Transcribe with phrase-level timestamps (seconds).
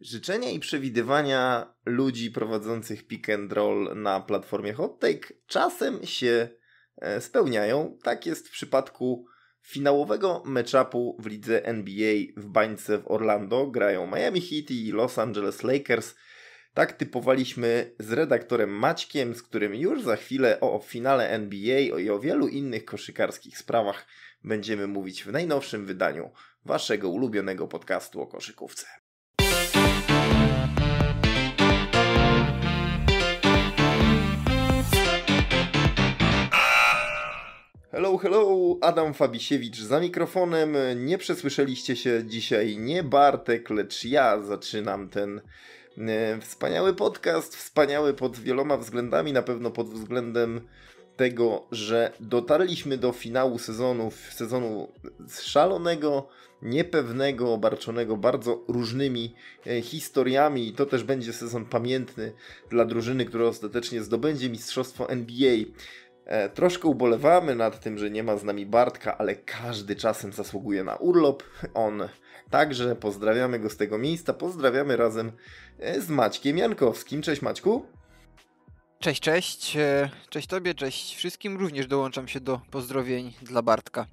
[0.00, 6.48] Życzenia i przewidywania ludzi prowadzących pick and roll na platformie Hot Take czasem się
[6.96, 7.98] e, spełniają.
[8.02, 9.26] Tak jest w przypadku
[9.62, 13.66] finałowego matchupu w lidze NBA w bańce w Orlando.
[13.66, 16.14] Grają Miami Heat i Los Angeles Lakers.
[16.74, 22.20] Tak typowaliśmy z redaktorem Maćkiem, z którym już za chwilę o finale NBA i o
[22.20, 24.06] wielu innych koszykarskich sprawach
[24.44, 26.30] będziemy mówić w najnowszym wydaniu
[26.64, 29.05] waszego ulubionego podcastu o koszykówce.
[37.96, 40.76] Hello, hello, Adam Fabisiewicz za mikrofonem.
[40.96, 45.40] Nie przesłyszeliście się dzisiaj nie Bartek, lecz ja zaczynam ten
[45.98, 47.56] e, wspaniały podcast.
[47.56, 50.60] Wspaniały pod wieloma względami, na pewno pod względem
[51.16, 54.88] tego, że dotarliśmy do finału sezonu, sezonu
[55.40, 56.28] szalonego,
[56.62, 59.34] niepewnego, obarczonego bardzo różnymi
[59.66, 62.32] e, historiami i to też będzie sezon pamiętny
[62.70, 65.56] dla drużyny, która ostatecznie zdobędzie mistrzostwo NBA.
[66.26, 70.84] E, troszkę ubolewamy nad tym, że nie ma z nami Bartka, ale każdy czasem zasługuje
[70.84, 71.42] na urlop.
[71.74, 72.08] On
[72.50, 74.32] także, pozdrawiamy go z tego miejsca.
[74.34, 75.32] Pozdrawiamy razem
[75.78, 77.22] e, z Maćkiem Jankowskim.
[77.22, 77.86] Cześć Maćku.
[78.98, 79.76] Cześć, cześć.
[79.76, 81.56] E, cześć Tobie, cześć wszystkim.
[81.56, 84.06] Również dołączam się do pozdrowień dla Bartka.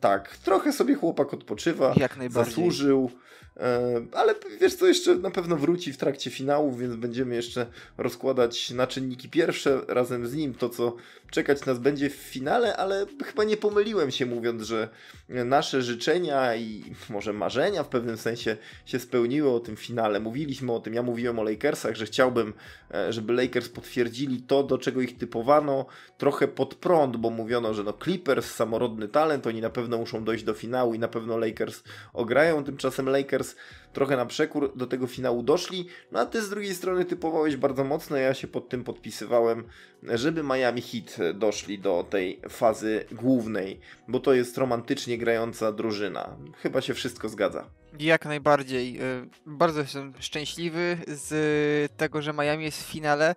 [0.00, 1.94] Tak, trochę sobie chłopak odpoczywa.
[1.96, 2.54] Jak najbardziej.
[2.54, 3.10] Zasłużył.
[3.56, 7.66] E, ale wiesz co, jeszcze na pewno wróci w trakcie finału, więc będziemy jeszcze
[7.98, 10.96] rozkładać na czynniki pierwsze razem z nim to, co
[11.30, 14.88] czekać nas będzie w finale, ale chyba nie pomyliłem się mówiąc, że
[15.28, 20.20] nasze życzenia i może marzenia w pewnym sensie się spełniły o tym finale.
[20.20, 22.54] Mówiliśmy o tym, ja mówiłem o Lakersach, że chciałbym,
[22.94, 25.86] e, żeby Lakers potwierdzili to, do czego ich typowano,
[26.18, 30.44] trochę pod prąd, bo mówiono, że no Clippers, samorodny talent, oni na pewno muszą dojść
[30.44, 31.82] do finału i na pewno Lakers
[32.12, 33.45] ograją, tymczasem Lakers
[33.92, 37.84] trochę na przekór do tego finału doszli, no a ty z drugiej strony typowałeś bardzo
[37.84, 39.64] mocno, ja się pod tym podpisywałem,
[40.02, 46.36] żeby Miami Heat doszli do tej fazy głównej, bo to jest romantycznie grająca drużyna.
[46.62, 47.70] Chyba się wszystko zgadza.
[47.98, 49.02] Jak najbardziej.
[49.02, 53.34] Y, bardzo jestem szczęśliwy z tego, że Miami jest w finale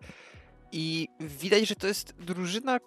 [0.72, 2.80] i widać, że to jest drużyna,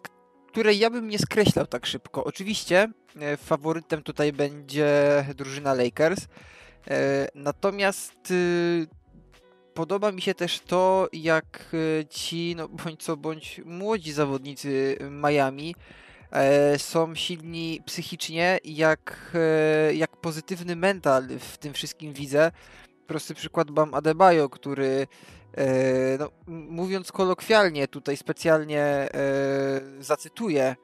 [0.49, 2.25] której ja bym nie skreślał tak szybko.
[2.25, 2.88] Oczywiście
[3.34, 6.21] y, faworytem tutaj będzie drużyna Lakers,
[7.34, 8.87] natomiast y,
[9.75, 15.75] podoba mi się też to, jak y, ci, no bądź co bądź młodzi zawodnicy Miami
[16.31, 22.50] e, są silni psychicznie, jak, e, jak pozytywny mental w tym wszystkim widzę.
[23.06, 25.06] Prosty przykład Bam Adebayo, który
[26.19, 29.09] no, mówiąc kolokwialnie, tutaj specjalnie
[30.00, 30.76] zacytuję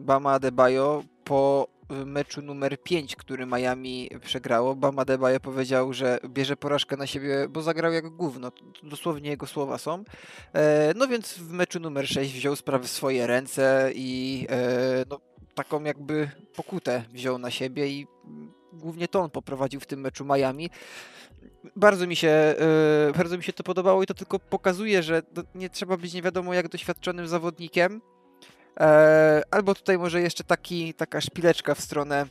[0.00, 1.71] Bama Adebayo po
[2.06, 7.62] meczu numer 5, który Miami przegrało, Bam Adebayo powiedział, że bierze porażkę na siebie, bo
[7.62, 8.52] zagrał jak gówno.
[8.82, 10.04] Dosłownie jego słowa są.
[10.52, 15.20] E, no więc w meczu numer 6 wziął sprawę w swoje ręce i e, no,
[15.54, 18.06] taką jakby pokutę wziął na siebie i
[18.72, 20.70] głównie to on poprowadził w tym meczu Miami.
[21.76, 22.56] Bardzo mi się, e,
[23.16, 25.22] bardzo mi się to podobało i to tylko pokazuje, że
[25.54, 28.00] nie trzeba być nie wiadomo jak doświadczonym zawodnikiem,
[28.80, 32.26] E, albo tutaj może jeszcze taki, taka szpileczka w stronę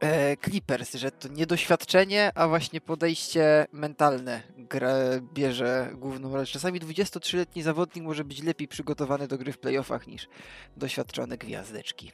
[0.00, 4.94] e, Clippers, że to nie doświadczenie, a właśnie podejście mentalne gra,
[5.34, 6.46] bierze główną rolę.
[6.46, 10.28] Czasami 23-letni zawodnik może być lepiej przygotowany do gry w playoffach niż
[10.76, 12.12] doświadczone gwiazdeczki.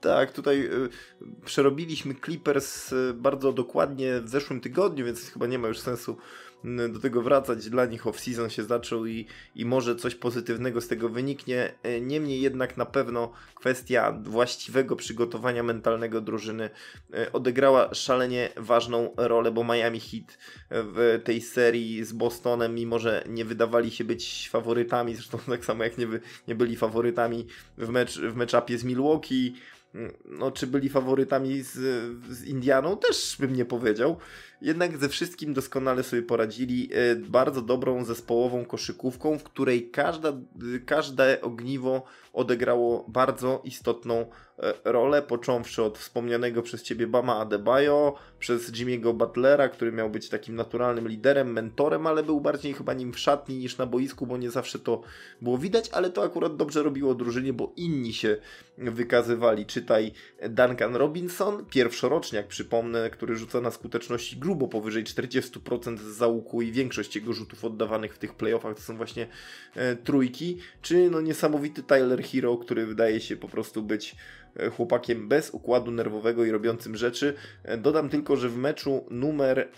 [0.00, 0.88] Tak, tutaj y,
[1.44, 6.16] przerobiliśmy Clippers y, bardzo dokładnie w zeszłym tygodniu, więc chyba nie ma już sensu
[6.64, 7.70] do tego wracać.
[7.70, 11.74] Dla nich off-season się zaczął i, i może coś pozytywnego z tego wyniknie.
[11.82, 16.70] E, niemniej jednak na pewno kwestia właściwego przygotowania mentalnego drużyny
[17.14, 20.38] e, odegrała szalenie ważną rolę, bo Miami Heat
[20.70, 25.84] w tej serii z Bostonem, mimo że nie wydawali się być faworytami, zresztą tak samo
[25.84, 27.46] jak nie, by, nie byli faworytami
[27.78, 29.54] w, mecz, w meczapie z Milwaukee,
[30.24, 31.72] no, czy byli faworytami z,
[32.30, 34.16] z Indianą, też bym nie powiedział.
[34.60, 36.90] Jednak ze wszystkim doskonale sobie poradzili.
[36.92, 40.32] E, bardzo dobrą zespołową koszykówką, w której każda,
[40.86, 44.26] każde ogniwo odegrało bardzo istotną
[44.58, 50.28] e, rolę, począwszy od wspomnianego przez ciebie Bama Adebayo, przez Jimmy'ego Butlera, który miał być
[50.28, 54.36] takim naturalnym liderem, mentorem, ale był bardziej chyba nim w szatni niż na boisku, bo
[54.36, 55.02] nie zawsze to
[55.40, 58.36] było widać, ale to akurat dobrze robiło drużynie, bo inni się
[58.78, 59.66] wykazywali.
[59.66, 60.12] Czytaj
[60.48, 67.16] Duncan Robinson, pierwszoroczniak, przypomnę, który rzuca na skuteczności grubo powyżej 40% z załuku i większość
[67.16, 69.26] jego rzutów oddawanych w tych playoffach to są właśnie
[69.74, 74.16] e, trójki, czy no niesamowity Tyler Hero, który wydaje się po prostu być
[74.76, 77.34] chłopakiem bez układu nerwowego i robiącym rzeczy.
[77.78, 79.68] Dodam tylko, że w meczu numer,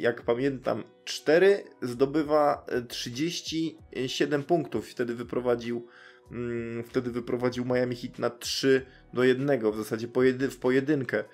[0.00, 4.88] jak pamiętam, 4 zdobywa 37 punktów.
[4.88, 5.86] Wtedy wyprowadził
[6.30, 10.08] mm, wtedy wyprowadził Miami Heat na 3 do 1, w zasadzie
[10.50, 11.24] w pojedynkę.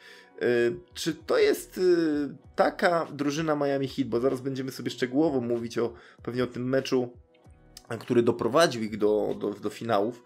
[0.94, 1.80] Czy to jest
[2.56, 5.92] taka drużyna Miami Heat, bo zaraz będziemy sobie szczegółowo mówić o
[6.22, 7.12] pewnie o tym meczu,
[8.00, 10.22] który doprowadził ich do, do, do finałów.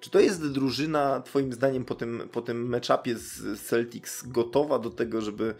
[0.00, 4.90] Czy to jest drużyna, Twoim zdaniem, po tym, po tym meczapie z Celtics gotowa do
[4.90, 5.54] tego, żeby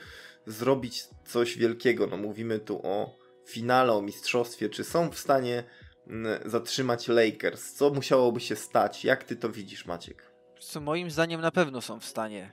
[0.46, 2.06] zrobić coś wielkiego?
[2.06, 3.16] No, mówimy tu o
[3.46, 4.68] finale, o mistrzostwie.
[4.68, 5.64] Czy są w stanie
[6.06, 7.72] mm, zatrzymać Lakers?
[7.72, 9.04] Co musiałoby się stać?
[9.04, 10.32] Jak Ty to widzisz, Maciek?
[10.60, 12.52] Co moim zdaniem na pewno są w stanie.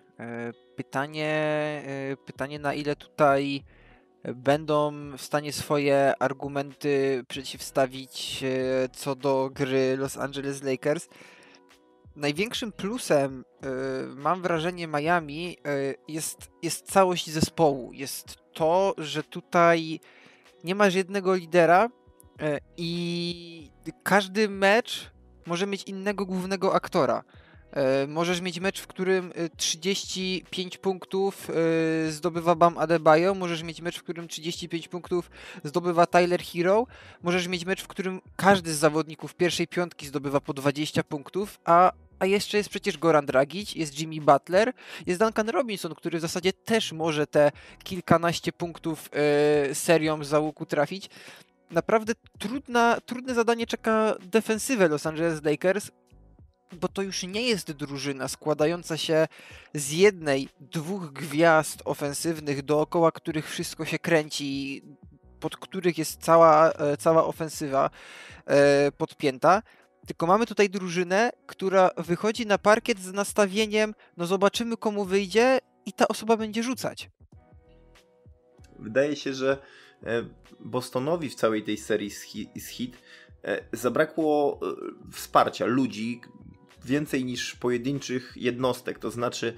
[0.73, 1.33] E, pytanie,
[1.85, 3.63] e, pytanie na ile tutaj
[4.35, 11.09] będą w stanie swoje argumenty przeciwstawić e, co do gry Los Angeles Lakers
[12.15, 15.57] największym plusem, y, mam wrażenie, Miami
[16.07, 17.93] jest, jest całość zespołu.
[17.93, 19.99] Jest to, że tutaj
[20.63, 21.89] nie masz jednego lidera
[22.77, 23.69] i
[24.03, 25.11] każdy mecz
[25.45, 27.23] może mieć innego głównego aktora.
[28.07, 31.47] Możesz mieć mecz, w którym 35 punktów
[32.09, 35.31] zdobywa Bam Adebayo, możesz mieć mecz, w którym 35 punktów
[35.63, 36.87] zdobywa Tyler Hero,
[37.23, 41.91] możesz mieć mecz, w którym każdy z zawodników pierwszej piątki zdobywa po 20 punktów, a
[42.19, 44.73] a jeszcze jest przecież Goran Dragic, jest Jimmy Butler,
[45.05, 47.51] jest Duncan Robinson, który w zasadzie też może te
[47.83, 49.09] kilkanaście punktów
[49.73, 51.09] serią za łuku trafić.
[51.71, 55.91] Naprawdę trudna, trudne zadanie czeka defensywę Los Angeles Lakers,
[56.73, 59.27] bo to już nie jest drużyna składająca się
[59.73, 64.81] z jednej, dwóch gwiazd ofensywnych, dookoła których wszystko się kręci,
[65.39, 67.89] pod których jest cała, e, cała ofensywa
[68.45, 69.61] e, podpięta
[70.07, 75.93] tylko mamy tutaj drużynę, która wychodzi na parkiet z nastawieniem, no zobaczymy komu wyjdzie i
[75.93, 77.09] ta osoba będzie rzucać.
[78.79, 79.57] Wydaje się, że
[80.03, 80.23] e,
[80.59, 82.09] Bostonowi w całej tej serii
[82.55, 82.97] z hit
[83.73, 84.59] zabrakło
[85.11, 86.21] wsparcia ludzi,
[86.85, 89.53] więcej niż pojedynczych jednostek, to znaczy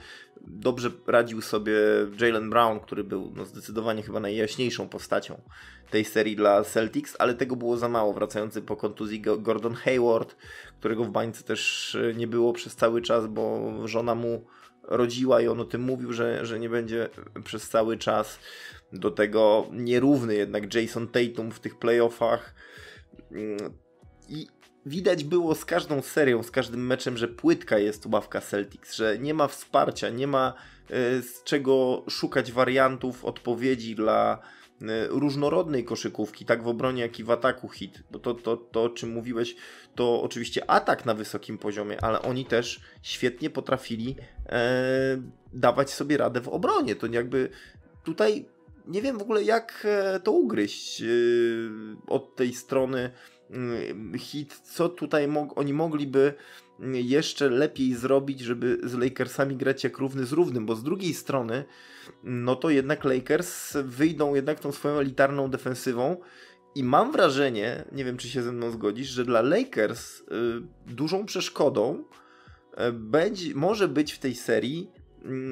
[0.48, 1.74] dobrze radził sobie
[2.22, 5.42] Jalen Brown, który był no, zdecydowanie chyba najjaśniejszą postacią
[5.89, 8.13] tej serii dla Celtics, ale tego było za mało.
[8.13, 10.36] Wracający po kontuzji Gordon Hayward,
[10.80, 14.45] którego w bańce też e, nie było przez cały czas, bo żona mu
[14.83, 17.10] rodziła i on o tym mówił, że, że nie będzie
[17.44, 18.39] przez cały czas.
[18.94, 22.56] Do tego nierówny jednak Jason Tatum w tych playoffach.
[23.31, 23.57] Mm,
[24.30, 24.48] I
[24.85, 29.33] widać było z każdą serią, z każdym meczem, że płytka jest ławka Celtics, że nie
[29.33, 30.53] ma wsparcia, nie ma
[30.89, 34.39] e, z czego szukać wariantów, odpowiedzi dla
[34.81, 38.03] e, różnorodnej koszykówki, tak w obronie, jak i w ataku hit.
[38.11, 39.55] Bo to, to, to o czym mówiłeś,
[39.95, 44.15] to oczywiście atak na wysokim poziomie, ale oni też świetnie potrafili
[44.49, 45.21] e,
[45.53, 46.95] dawać sobie radę w obronie.
[46.95, 47.49] To jakby
[48.03, 48.45] tutaj
[48.88, 51.05] nie wiem w ogóle jak e, to ugryźć e,
[52.07, 53.11] od tej strony
[54.18, 56.33] hit, co tutaj oni mogliby
[56.80, 61.13] mm, jeszcze lepiej zrobić, żeby z Lakersami grać jak równy z równym, bo z drugiej
[61.13, 61.65] strony,
[62.24, 66.18] no to jednak Lakers wyjdą jednak tą swoją elitarną defensywą
[66.75, 70.24] i mam wrażenie, nie wiem czy się ze mną zgodzisz, że dla Lakers y,
[70.88, 75.04] dużą przeszkodą y, będzie, może być w tej serii y,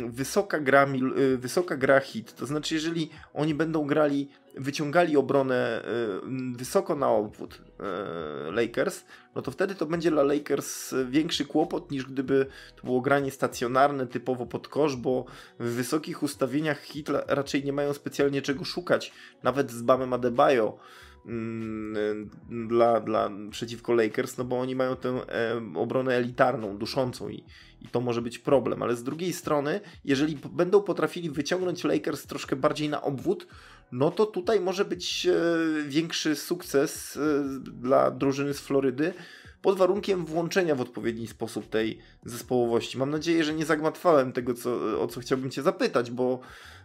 [0.09, 0.87] wysoka gra,
[1.17, 2.35] y, wysoka gra hit.
[2.35, 5.83] To znaczy, jeżeli oni będą grali wyciągali obronę
[6.53, 11.91] y, wysoko na obwód y, Lakers, no to wtedy to będzie dla Lakers większy kłopot
[11.91, 15.25] niż gdyby to było granie stacjonarne, typowo pod kosz, bo
[15.59, 19.13] w wysokich ustawieniach Hitler raczej nie mają specjalnie czego szukać,
[19.43, 20.77] nawet z Bamem Adebayo mm,
[22.67, 27.43] dla, dla, przeciwko Lakers, no bo oni mają tę e, obronę elitarną, duszącą i,
[27.81, 32.55] i to może być problem, ale z drugiej strony, jeżeli będą potrafili wyciągnąć Lakers troszkę
[32.55, 33.47] bardziej na obwód,
[33.91, 35.33] no to tutaj może być e,
[35.87, 39.13] większy sukces e, dla drużyny z Florydy
[39.63, 42.97] pod warunkiem włączenia w odpowiedni sposób tej zespołowości.
[42.97, 46.39] Mam nadzieję, że nie zagmatwałem tego, co, o co chciałbym Cię zapytać, bo,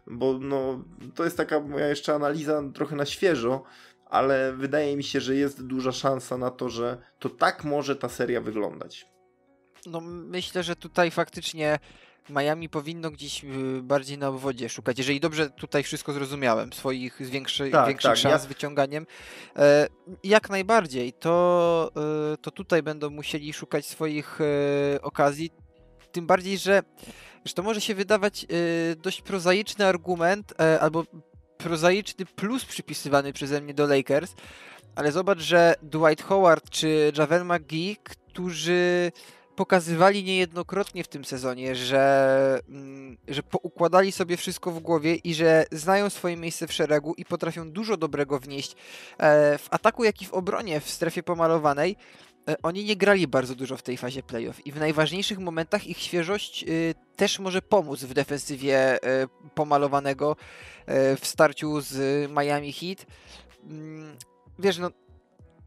[0.07, 3.65] bo no, to jest taka moja jeszcze analiza trochę na świeżo,
[4.11, 8.09] ale wydaje mi się, że jest duża szansa na to, że to tak może ta
[8.09, 9.07] seria wyglądać.
[9.87, 11.79] No myślę, że tutaj faktycznie
[12.31, 14.99] Miami powinno gdzieś y, bardziej na obwodzie szukać.
[14.99, 18.49] Jeżeli dobrze tutaj wszystko zrozumiałem, swoich większy, tak, większych tak, szans ja...
[18.49, 19.07] wyciąganiem,
[19.57, 19.89] e,
[20.25, 21.91] jak najbardziej, to,
[22.33, 25.51] e, to tutaj będą musieli szukać swoich e, okazji.
[26.13, 26.83] Tym bardziej, że,
[27.45, 28.47] że to może się wydawać
[28.97, 31.05] dość prozaiczny argument, albo
[31.59, 34.35] prozaiczny plus przypisywany przeze mnie do Lakers,
[34.95, 39.13] ale zobacz, że Dwight Howard czy Javel McGee, którzy
[39.57, 45.65] pokazywali niejednokrotnie w tym sezonie, że, mm, że poukładali sobie wszystko w głowie i że
[45.73, 48.77] znają swoje miejsce w szeregu i potrafią dużo dobrego wnieść
[49.19, 51.97] e, w ataku, jak i w obronie w strefie pomalowanej.
[52.49, 55.99] E, oni nie grali bardzo dużo w tej fazie playoff i w najważniejszych momentach ich
[55.99, 63.07] świeżość y, też może pomóc w defensywie y, pomalowanego y, w starciu z Miami Heat.
[63.65, 64.17] Mm,
[64.59, 64.91] wiesz, no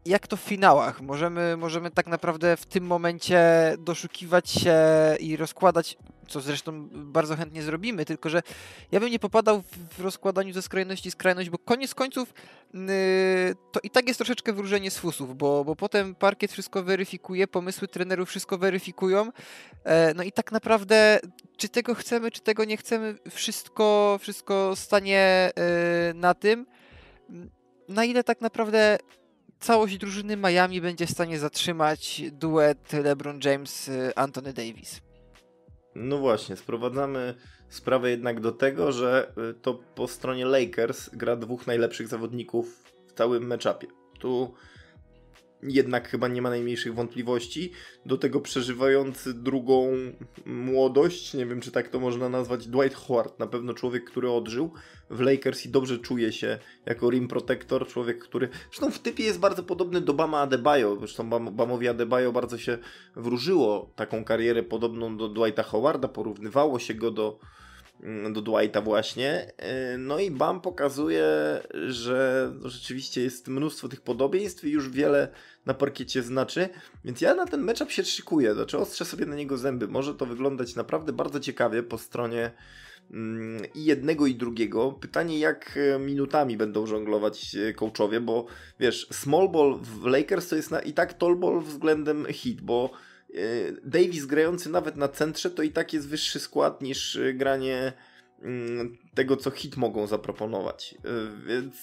[0.04, 1.00] jak to w finałach?
[1.00, 3.40] Możemy, możemy tak naprawdę w tym momencie
[3.78, 4.76] doszukiwać się
[5.20, 5.96] i rozkładać,
[6.28, 8.42] co zresztą bardzo chętnie zrobimy, tylko że
[8.92, 9.62] ja bym nie popadał
[9.98, 12.34] w rozkładaniu ze skrajności skrajność, bo koniec końców
[12.74, 12.80] yy,
[13.72, 17.88] to i tak jest troszeczkę wróżenie z fusów, bo, bo potem parkiet wszystko weryfikuje, pomysły
[17.88, 19.30] trenerów wszystko weryfikują,
[19.84, 21.20] e, no i tak naprawdę
[21.56, 26.66] czy tego chcemy, czy tego nie chcemy, wszystko, wszystko stanie yy, na tym,
[27.88, 28.98] na ile tak naprawdę
[29.62, 35.00] całość drużyny Miami będzie w stanie zatrzymać duet LeBron James-Anthony y, Davis.
[35.94, 37.34] No właśnie, sprowadzamy
[37.68, 43.12] sprawę jednak do tego, że y, to po stronie Lakers gra dwóch najlepszych zawodników w
[43.12, 43.86] całym meczapie.
[44.18, 44.54] Tu
[45.62, 47.72] jednak chyba nie ma najmniejszych wątpliwości.
[48.06, 49.92] Do tego przeżywający drugą
[50.46, 54.72] młodość, nie wiem czy tak to można nazwać, Dwight Howard, na pewno człowiek, który odżył
[55.10, 59.38] w Lakers i dobrze czuje się jako rim protector, człowiek, który zresztą w typie jest
[59.38, 62.78] bardzo podobny do Bama Adebayo, zresztą Bam, Bamowi Adebayo bardzo się
[63.16, 67.38] wróżyło taką karierę podobną do Dwighta Howarda, porównywało się go do
[68.32, 69.52] do Dwighta właśnie.
[69.56, 71.26] E, no i Bam pokazuje,
[71.86, 75.28] że rzeczywiście jest mnóstwo tych podobieństw i już wiele
[75.66, 76.68] na parkiecie znaczy,
[77.04, 79.88] więc ja na ten matchup się szykuję, znaczy ostrzę sobie na niego zęby.
[79.88, 82.50] Może to wyglądać naprawdę bardzo ciekawie po stronie
[83.10, 84.92] mm, i jednego i drugiego.
[84.92, 88.46] Pytanie jak e, minutami będą żonglować e, coachowie, bo
[88.80, 92.90] wiesz, small ball w Lakers to jest na, i tak tall ball względem hit, bo
[93.84, 97.92] Davis grający nawet na centrze to i tak jest wyższy skład niż e, granie
[98.42, 100.94] mm, tego, co hit mogą zaproponować.
[101.04, 101.74] E, więc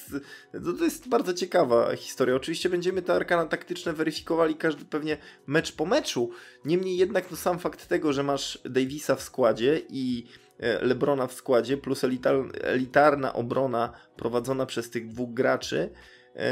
[0.77, 2.36] to, jest bardzo ciekawa historia.
[2.36, 6.29] Oczywiście będziemy te arkana taktyczne weryfikowali każdy pewnie mecz po meczu.
[6.65, 10.25] Niemniej jednak no sam fakt tego, że masz Davisa w składzie i
[10.82, 15.89] Lebrona w składzie, plus elitar, elitarna obrona prowadzona przez tych dwóch graczy,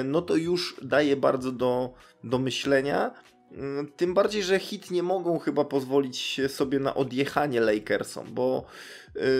[0.05, 3.13] no to już daje bardzo do, do myślenia.
[3.51, 8.65] Mm, tym bardziej, że hit nie mogą chyba pozwolić sobie na odjechanie Lakersom, bo,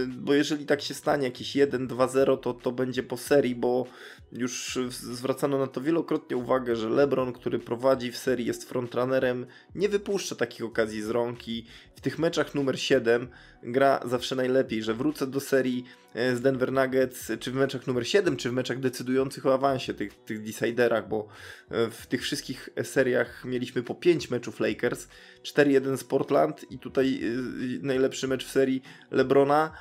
[0.08, 3.86] bo jeżeli tak się stanie, jakieś 1-2-0, to to będzie po serii, bo
[4.32, 9.90] już zwracano na to wielokrotnie uwagę, że LeBron, który prowadzi w serii, jest frontrunnerem, nie
[9.90, 11.66] wypuszcza takich okazji z rąk i
[11.96, 13.28] w tych meczach numer 7
[13.64, 18.08] gra zawsze najlepiej, że wrócę do serii e, z Denver Nuggets, czy w meczach numer
[18.08, 21.28] 7, czy w meczach decydujących o awansie, tych, tych deciderach, bo
[21.70, 25.08] e, w tych wszystkich seriach mieliśmy po 5 meczów Lakers,
[25.54, 29.72] 4-1 z Portland i tutaj e, najlepszy mecz w serii LeBrona,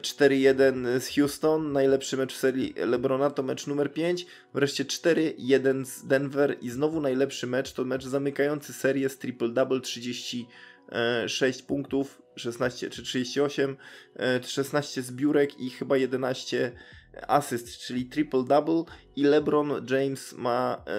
[0.00, 6.06] 4-1 z Houston, najlepszy mecz w serii LeBrona to mecz numer 5, wreszcie 4-1 z
[6.06, 13.02] Denver i znowu najlepszy mecz to mecz zamykający serię z triple-double 36 punktów, 16 czy
[13.02, 13.76] 38,
[14.46, 16.72] 16 zbiórek i chyba 11
[17.28, 18.84] asyst, czyli triple-double
[19.16, 20.92] i LeBron James ma e,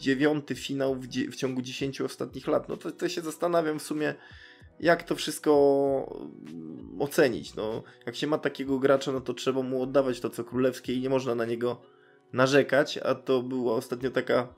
[0.00, 2.68] dziewiąty finał w, w, ciągu 10 ostatnich lat.
[2.68, 4.14] No to, to się zastanawiam w sumie
[4.80, 7.54] jak to wszystko mm, ocenić.
[7.54, 11.00] No, jak się ma takiego gracza, no to trzeba mu oddawać to co królewskie i
[11.00, 11.80] nie można na niego
[12.32, 14.54] narzekać, a to była ostatnio taka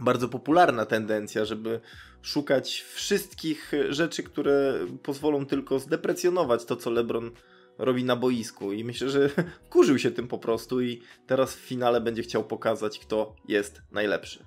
[0.00, 1.80] bardzo popularna tendencja, żeby
[2.22, 7.30] szukać wszystkich rzeczy, które pozwolą tylko zdeprecjonować to, co LeBron
[7.78, 9.30] robi na boisku i myślę, że
[9.70, 14.44] kurzył się tym po prostu i teraz w finale będzie chciał pokazać, kto jest najlepszy.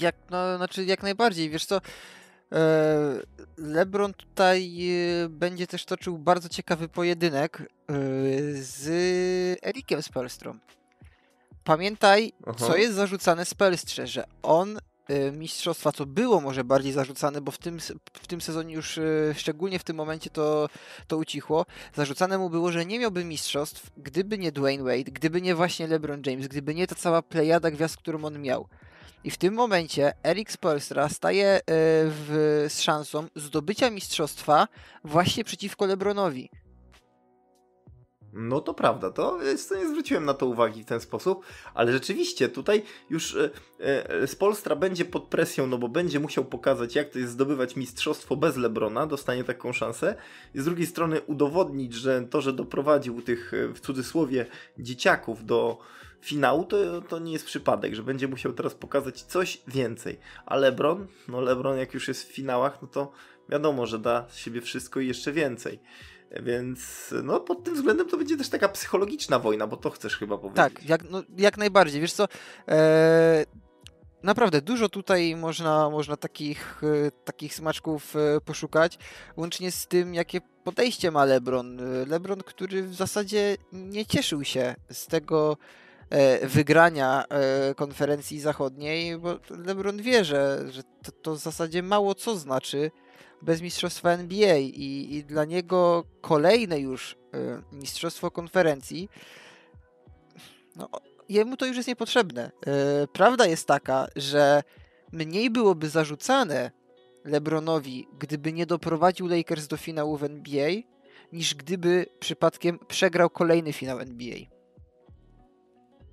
[0.00, 1.80] Jak, no, znaczy jak najbardziej, wiesz co,
[2.52, 3.20] E,
[3.56, 4.88] LeBron tutaj
[5.24, 7.64] e, będzie też toczył bardzo ciekawy pojedynek e,
[8.52, 8.88] z
[9.64, 10.60] Erikiem Spelstrom.
[11.64, 12.56] Pamiętaj, Aha.
[12.58, 14.78] co jest zarzucane Spelstrze, że on
[15.32, 17.78] mistrzostwa, co było może bardziej zarzucane, bo w tym,
[18.12, 19.00] w tym sezonie już
[19.34, 20.68] szczególnie w tym momencie to,
[21.06, 21.66] to ucichło.
[21.94, 26.22] Zarzucane mu było, że nie miałby mistrzostw, gdyby nie Dwayne Wade, gdyby nie właśnie LeBron
[26.26, 28.68] James, gdyby nie ta cała plejada gwiazd, którą on miał.
[29.24, 34.68] I w tym momencie Erik Spolstra staje e, w, z szansą zdobycia mistrzostwa
[35.04, 36.50] właśnie przeciwko Lebronowi.
[38.32, 41.44] No to prawda, to, to nie zwróciłem na to uwagi w ten sposób,
[41.74, 46.94] ale rzeczywiście tutaj już e, e, Spolstra będzie pod presją, no bo będzie musiał pokazać,
[46.94, 50.14] jak to jest zdobywać mistrzostwo bez Lebrona, dostanie taką szansę.
[50.54, 54.46] I z drugiej strony udowodnić, że to, że doprowadził tych w cudzysłowie
[54.78, 55.78] dzieciaków do
[56.20, 60.18] finału, to, to nie jest przypadek, że będzie musiał teraz pokazać coś więcej.
[60.46, 63.12] A LeBron, no LeBron jak już jest w finałach, no to
[63.48, 65.80] wiadomo, że da z siebie wszystko i jeszcze więcej.
[66.42, 70.38] Więc no pod tym względem to będzie też taka psychologiczna wojna, bo to chcesz chyba
[70.38, 70.56] powiedzieć.
[70.56, 72.00] Tak, jak, no, jak najbardziej.
[72.00, 72.28] Wiesz co,
[72.68, 73.44] e,
[74.22, 78.98] naprawdę dużo tutaj można, można takich, e, takich smaczków e, poszukać,
[79.36, 81.80] łącznie z tym, jakie podejście ma LeBron.
[81.80, 85.56] E, LeBron, który w zasadzie nie cieszył się z tego
[86.10, 92.14] e, wygrania e, konferencji zachodniej, bo LeBron wie, że, że to, to w zasadzie mało
[92.14, 92.90] co znaczy
[93.42, 97.16] bez mistrzostwa NBA i, i dla niego kolejne już y,
[97.72, 99.08] mistrzostwo konferencji,
[100.76, 100.88] no,
[101.28, 102.50] jemu to już jest niepotrzebne.
[103.04, 104.62] Y, prawda jest taka, że
[105.12, 106.70] mniej byłoby zarzucane
[107.24, 110.70] LeBronowi, gdyby nie doprowadził Lakers do finału w NBA,
[111.32, 114.59] niż gdyby przypadkiem przegrał kolejny finał NBA.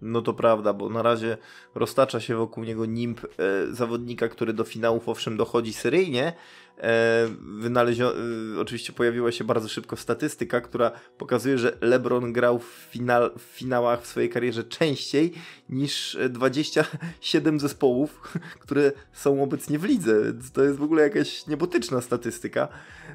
[0.01, 1.37] No to prawda, bo na razie
[1.75, 3.27] roztacza się wokół niego nimb e,
[3.73, 6.33] zawodnika, który do finałów owszem dochodzi seryjnie.
[6.81, 7.27] E,
[7.61, 8.13] wynalezio-
[8.55, 13.41] e, oczywiście pojawiła się bardzo szybko statystyka, która pokazuje, że LeBron grał w, final- w
[13.41, 15.33] finałach w swojej karierze częściej
[15.69, 18.21] niż 27 zespołów,
[18.63, 22.67] które są obecnie w lidze, to jest w ogóle jakaś niebotyczna statystyka.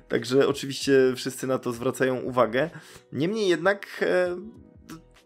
[0.08, 2.70] Także oczywiście wszyscy na to zwracają uwagę.
[3.12, 4.36] Niemniej jednak e,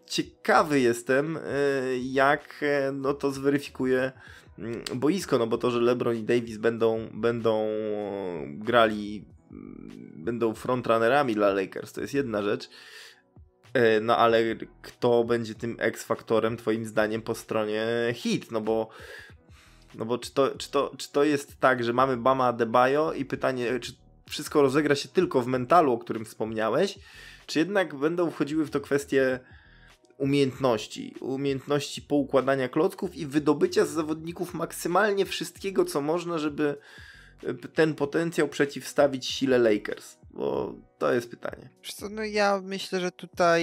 [0.06, 1.40] ciekawy jestem, e,
[1.98, 4.12] jak e, no, to zweryfikuje
[4.58, 7.68] mm, boisko, no bo to, że LeBron i Davis będą, będą
[8.46, 12.70] grali, mm, będą frontrunnerami dla Lakers, to jest jedna rzecz.
[13.74, 14.42] E, no ale
[14.82, 18.52] kto będzie tym X-faktorem twoim zdaniem po stronie hit?
[18.52, 18.88] No bo
[19.94, 23.24] no bo czy to, czy, to, czy to jest tak, że mamy Bama Adebayo i
[23.24, 23.92] pytanie, czy
[24.28, 26.98] wszystko rozegra się tylko w mentalu, o którym wspomniałeś,
[27.46, 29.40] czy jednak będą wchodziły w to kwestie
[30.18, 36.76] umiejętności, umiejętności poukładania klocków i wydobycia z zawodników maksymalnie wszystkiego, co można, żeby
[37.42, 40.16] e, ten potencjał przeciwstawić sile Lakers?
[40.30, 41.68] Bo to jest pytanie.
[41.82, 43.62] Co, no ja myślę, że tutaj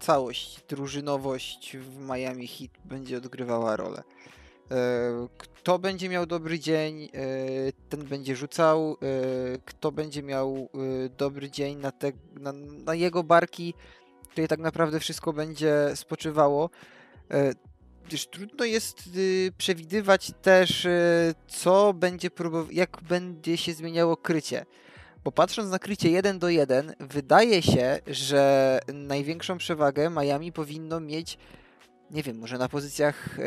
[0.00, 4.02] całość, drużynowość w Miami Heat będzie odgrywała rolę.
[4.70, 7.08] E, kto będzie miał dobry dzień, e,
[7.88, 8.96] ten będzie rzucał.
[9.64, 10.68] Kto będzie miał
[11.16, 12.52] dobry dzień na, te, na,
[12.84, 13.74] na jego barki,
[14.32, 16.70] tutaj tak naprawdę wszystko będzie spoczywało.
[17.30, 17.52] E,
[18.06, 24.66] gdyż trudno jest y, przewidywać też, y, co będzie próbował, jak będzie się zmieniało krycie.
[25.24, 31.38] Bo patrząc na krycie 1 do 1, wydaje się, że największą przewagę Miami powinno mieć,
[32.10, 33.38] nie wiem, może na pozycjach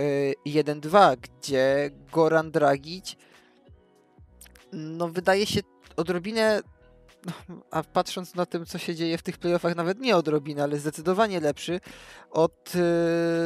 [0.46, 3.16] 1-2, y, gdzie Goran Dragic
[4.76, 5.62] no wydaje się
[5.96, 6.62] odrobinę
[7.72, 11.40] a patrząc na tym, co się dzieje w tych playoffach, nawet nie odrobinę, ale zdecydowanie
[11.40, 11.80] lepszy
[12.32, 12.80] od, y,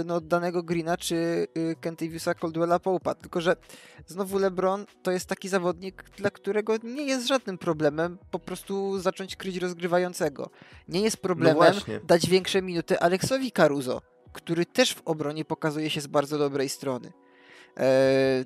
[0.06, 1.16] no, od danego Greena czy
[1.58, 3.16] y, Kentaviusa Caldwella Pope'a.
[3.16, 3.56] Tylko, że
[4.06, 9.36] znowu LeBron to jest taki zawodnik, dla którego nie jest żadnym problemem po prostu zacząć
[9.36, 10.50] kryć rozgrywającego.
[10.88, 14.02] Nie jest problemem no dać większe minuty Aleksowi Caruso,
[14.34, 17.12] który też w obronie pokazuje się z bardzo dobrej strony.
[17.78, 18.46] Eee,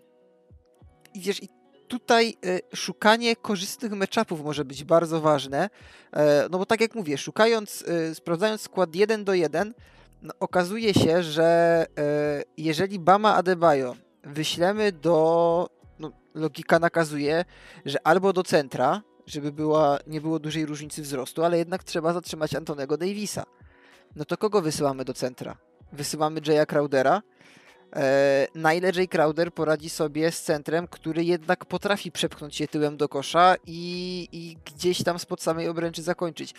[1.13, 1.49] i wiesz, i
[1.99, 5.69] tutaj e, szukanie korzystnych matchupów może być bardzo ważne,
[6.13, 9.73] e, no bo tak jak mówię, szukając, e, sprawdzając skład 1 do 1,
[10.21, 11.85] no okazuje się, że
[12.57, 17.45] jeżeli Bama Adebayo wyślemy do, no, logika nakazuje,
[17.85, 22.55] że albo do centra, żeby była, nie było dużej różnicy wzrostu, ale jednak trzeba zatrzymać
[22.55, 23.43] Antonego Davisa.
[24.15, 25.57] No to kogo wysyłamy do centra?
[25.91, 27.21] Wysyłamy Jaya Crowdera,
[27.95, 32.97] e, na ile Jay Crowder poradzi sobie z centrem, który jednak potrafi przepchnąć się tyłem
[32.97, 36.53] do kosza i, i gdzieś tam spod samej obręczy zakończyć.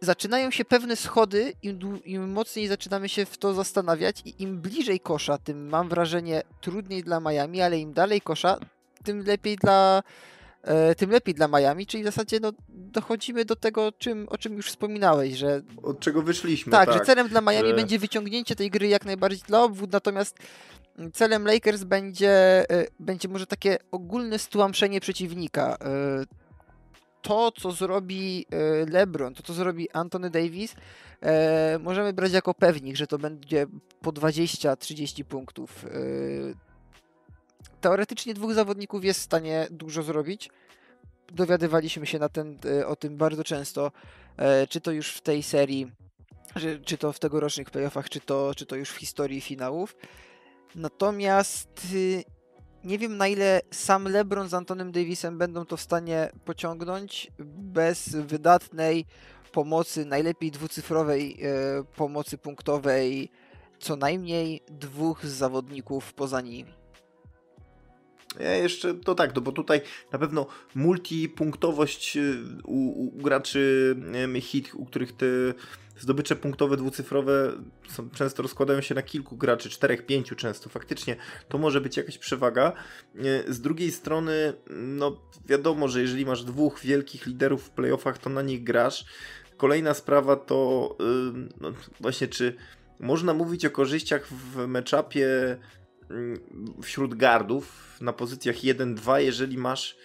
[0.00, 5.00] Zaczynają się pewne schody, im, im mocniej zaczynamy się w to zastanawiać i im bliżej
[5.00, 8.58] kosza, tym mam wrażenie trudniej dla Miami, ale im dalej kosza,
[9.04, 10.02] tym lepiej dla,
[10.96, 14.66] tym lepiej dla Miami, czyli w zasadzie no, dochodzimy do tego, czym, o czym już
[14.66, 15.62] wspominałeś, że...
[15.82, 16.88] Od czego wyszliśmy, tak.
[16.88, 17.74] tak że celem dla Miami że...
[17.74, 20.36] będzie wyciągnięcie tej gry jak najbardziej dla obwód, natomiast
[21.12, 22.30] celem Lakers będzie,
[22.70, 25.76] e, będzie może takie ogólne stłamszenie przeciwnika.
[25.80, 26.40] E,
[27.22, 28.46] to, co zrobi
[28.90, 30.74] LeBron, to, co zrobi Anthony Davis,
[31.80, 33.66] możemy brać jako pewnik, że to będzie
[34.00, 35.86] po 20-30 punktów
[37.80, 40.50] teoretycznie dwóch zawodników jest w stanie dużo zrobić.
[41.32, 43.92] Dowiadywaliśmy się na ten, e, o tym bardzo często,
[44.36, 45.92] e, czy to już w tej serii,
[46.84, 49.96] czy to w tegorocznych playoffach, czy to, czy to już w historii finałów.
[50.74, 52.24] Natomiast y,
[52.84, 58.08] nie wiem na ile sam LeBron z Antonem Davisem będą to w stanie pociągnąć bez
[58.08, 59.06] wydatnej
[59.52, 63.30] pomocy, najlepiej dwucyfrowej e, pomocy punktowej
[63.78, 66.79] co najmniej dwóch zawodników poza nimi.
[68.38, 69.80] Ja jeszcze, to tak, no bo tutaj
[70.12, 73.96] na pewno multipunktowość y, u, u graczy
[74.40, 75.26] hit, u których te
[75.98, 77.52] zdobycze punktowe dwucyfrowe
[77.88, 80.68] są, często rozkładają się na kilku graczy, czterech, pięciu często.
[80.68, 81.16] Faktycznie
[81.48, 82.72] to może być jakaś przewaga.
[83.48, 88.30] Y, z drugiej strony, no wiadomo, że jeżeli masz dwóch wielkich liderów w playoffach, to
[88.30, 89.04] na nich grasz.
[89.56, 92.56] Kolejna sprawa to y, no, właśnie, czy
[93.00, 95.28] można mówić o korzyściach w meczapie
[96.82, 99.96] wśród gardów na pozycjach 1-2, jeżeli masz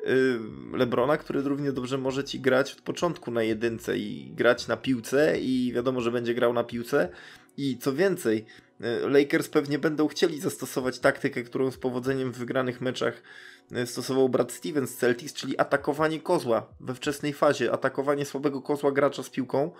[0.00, 0.38] y,
[0.72, 5.38] Lebrona, który równie dobrze może ci grać od początku na jedynce i grać na piłce
[5.40, 7.08] i wiadomo, że będzie grał na piłce.
[7.56, 8.46] I co więcej,
[8.80, 13.22] y, Lakers pewnie będą chcieli zastosować taktykę, którą z powodzeniem w wygranych meczach
[13.72, 18.92] y, stosował Brad Stevens z Celtics, czyli atakowanie kozła we wczesnej fazie, atakowanie słabego kozła
[18.92, 19.70] gracza z piłką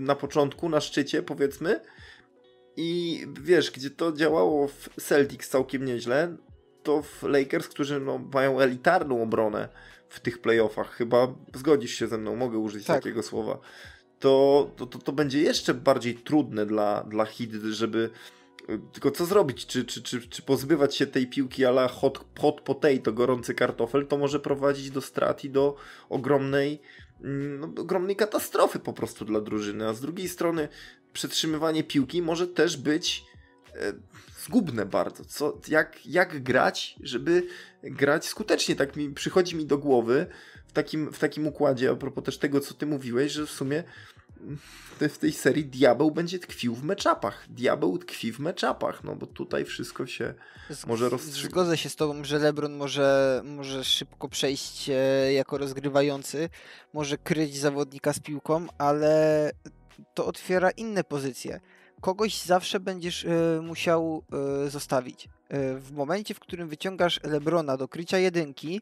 [0.00, 1.80] na początku, na szczycie powiedzmy,
[2.76, 6.36] i wiesz, gdzie to działało w Celtics całkiem nieźle,
[6.82, 9.68] to w Lakers, którzy no, mają elitarną obronę
[10.08, 13.02] w tych playoffach, chyba zgodzisz się ze mną, mogę użyć tak.
[13.02, 13.58] takiego słowa,
[14.18, 18.10] to, to, to, to, będzie jeszcze bardziej trudne dla, dla Hit, żeby
[18.92, 19.66] tylko co zrobić?
[19.66, 24.18] Czy, czy, czy, czy pozbywać się tej piłki ala hot, hot potato, gorący kartofel, to
[24.18, 25.76] może prowadzić do strat i do
[26.08, 26.80] ogromnej,
[27.20, 29.88] mm, no, ogromnej katastrofy po prostu dla drużyny.
[29.88, 30.68] A z drugiej strony
[31.16, 33.24] przetrzymywanie piłki może też być
[33.74, 33.92] e,
[34.44, 35.24] zgubne bardzo.
[35.24, 37.46] Co, jak, jak grać, żeby
[37.82, 38.76] grać skutecznie?
[38.76, 40.26] Tak mi przychodzi mi do głowy
[40.66, 43.84] w takim, w takim układzie, a propos też tego, co ty mówiłeś, że w sumie
[45.00, 47.46] w tej serii diabeł będzie tkwił w meczapach.
[47.48, 50.34] Diabeł tkwi w meczapach, no bo tutaj wszystko się
[50.86, 51.50] może rozstrzygać.
[51.50, 56.48] Zgodzę się z tobą, że LeBron może, może szybko przejść e, jako rozgrywający,
[56.92, 59.50] może kryć zawodnika z piłką, ale
[60.14, 61.60] to otwiera inne pozycje.
[62.00, 64.22] Kogoś zawsze będziesz y, musiał
[64.66, 65.24] y, zostawić.
[65.24, 65.28] Y,
[65.80, 68.80] w momencie, w którym wyciągasz Lebrona do krycia jedynki,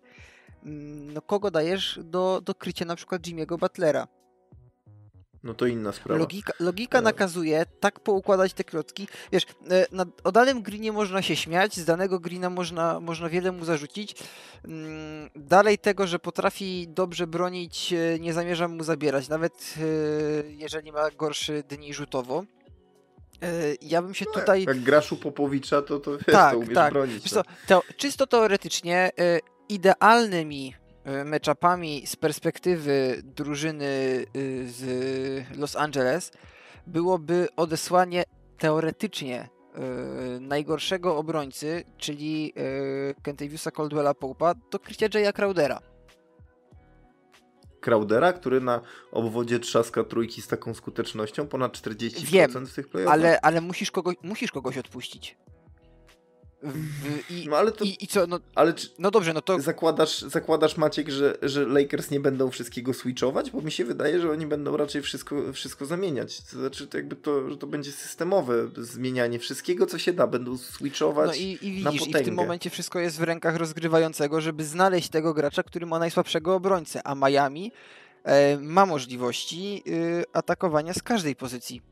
[0.65, 4.09] mm, no kogo dajesz do, do krycia na przykład Jimmy'ego Butlera?
[5.45, 6.19] No to inna sprawa.
[6.19, 9.09] Logika, logika nakazuje tak poukładać te klocki.
[9.33, 13.53] Wiesz, e, na, o danym greenie można się śmiać, z danego greena można, można wiele
[13.53, 14.15] mu zarzucić.
[14.65, 20.93] Mm, dalej tego, że potrafi dobrze bronić, e, nie zamierzam mu zabierać, nawet e, jeżeli
[20.93, 22.45] ma gorszy dni rzutowo.
[23.83, 24.65] Ja bym się no, tutaj.
[24.65, 26.93] Jak grasz u Popowicza, to, to wiesz, tak, to umiesz tak.
[26.93, 27.31] bronić.
[27.31, 29.11] Co, to, czysto teoretycznie
[29.69, 30.84] idealnymi E,
[31.25, 33.85] meczapami z perspektywy drużyny
[34.37, 36.33] y, z Los Angeles
[36.87, 38.25] byłoby odesłanie
[38.59, 39.49] teoretycznie
[40.37, 42.53] y, najgorszego obrońcy, czyli
[43.11, 45.81] y, Kentaviusa Caldwella Pope'a do krycia Jaya Crowdera.
[47.81, 48.81] Crowdera, który na
[49.13, 53.15] obwodzie trzaska trójki z taką skutecznością, ponad 40% Wiem, w tych playoffach.
[53.15, 55.37] Ale, ale musisz, kogoś, musisz kogoś odpuścić.
[57.31, 59.61] I, no ale to, i, i, co, no, ale czy, no dobrze, no to...
[59.61, 63.51] Zakładasz, zakładasz Maciek, że, że Lakers nie będą wszystkiego switchować?
[63.51, 66.41] Bo mi się wydaje, że oni będą raczej wszystko, wszystko zamieniać.
[66.41, 70.27] To znaczy, to jakby to, że to będzie systemowe zmienianie wszystkiego, co się da.
[70.27, 74.41] Będą switchować No i, i widzisz, i w tym momencie wszystko jest w rękach rozgrywającego,
[74.41, 77.73] żeby znaleźć tego gracza, który ma najsłabszego obrońcę, a Miami
[78.25, 81.83] e, ma możliwości y, atakowania z każdej pozycji.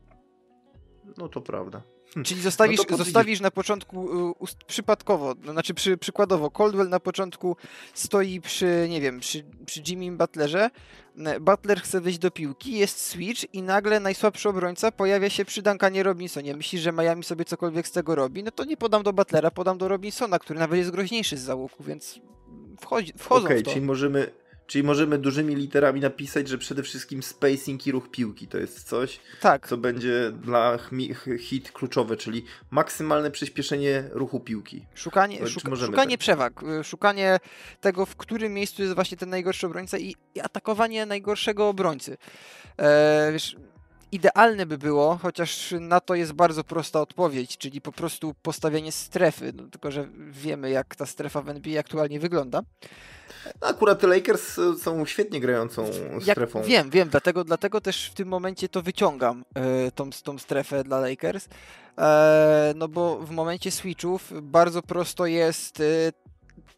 [1.17, 1.92] No to prawda.
[2.25, 7.57] Czyli zostawisz, no zostawisz na początku y, przypadkowo, no, znaczy przy, przykładowo, Coldwell na początku
[7.93, 10.69] stoi przy, nie wiem, przy, przy Jimmy Butlerze,
[11.41, 16.03] Butler chce wyjść do piłki, jest switch i nagle najsłabszy obrońca pojawia się przy Duncanie
[16.03, 16.55] Robinsonie.
[16.55, 18.43] Myślisz, że Miami sobie cokolwiek z tego robi?
[18.43, 21.83] No to nie podam do Butlera, podam do Robinsona, który nawet jest groźniejszy z załuku,
[21.83, 22.19] więc
[22.81, 23.71] wchodzi, wchodzą okay, w to.
[23.71, 28.57] czyli możemy Czyli możemy dużymi literami napisać, że przede wszystkim spacing i ruch piłki to
[28.57, 29.67] jest coś, tak.
[29.67, 30.77] co będzie dla
[31.39, 34.85] hit kluczowe, czyli maksymalne przyspieszenie ruchu piłki.
[34.95, 36.19] Szukanie, szuka, szukanie tak?
[36.19, 37.39] przewag, y, szukanie
[37.81, 42.17] tego, w którym miejscu jest właśnie ten najgorszy obrońca i, i atakowanie najgorszego obrońcy.
[42.77, 43.55] E, wiesz,
[44.13, 49.53] idealne by było, chociaż na to jest bardzo prosta odpowiedź, czyli po prostu postawienie strefy,
[49.55, 52.61] no, tylko że wiemy jak ta strefa w NBA aktualnie wygląda.
[53.61, 55.85] No, akurat te Lakers są świetnie grającą
[56.21, 56.59] strefą.
[56.59, 60.83] Jak, wiem, wiem, dlatego, dlatego też w tym momencie to wyciągam, e, tą, tą strefę
[60.83, 61.47] dla Lakers,
[61.97, 65.83] e, no bo w momencie switchów bardzo prosto jest e,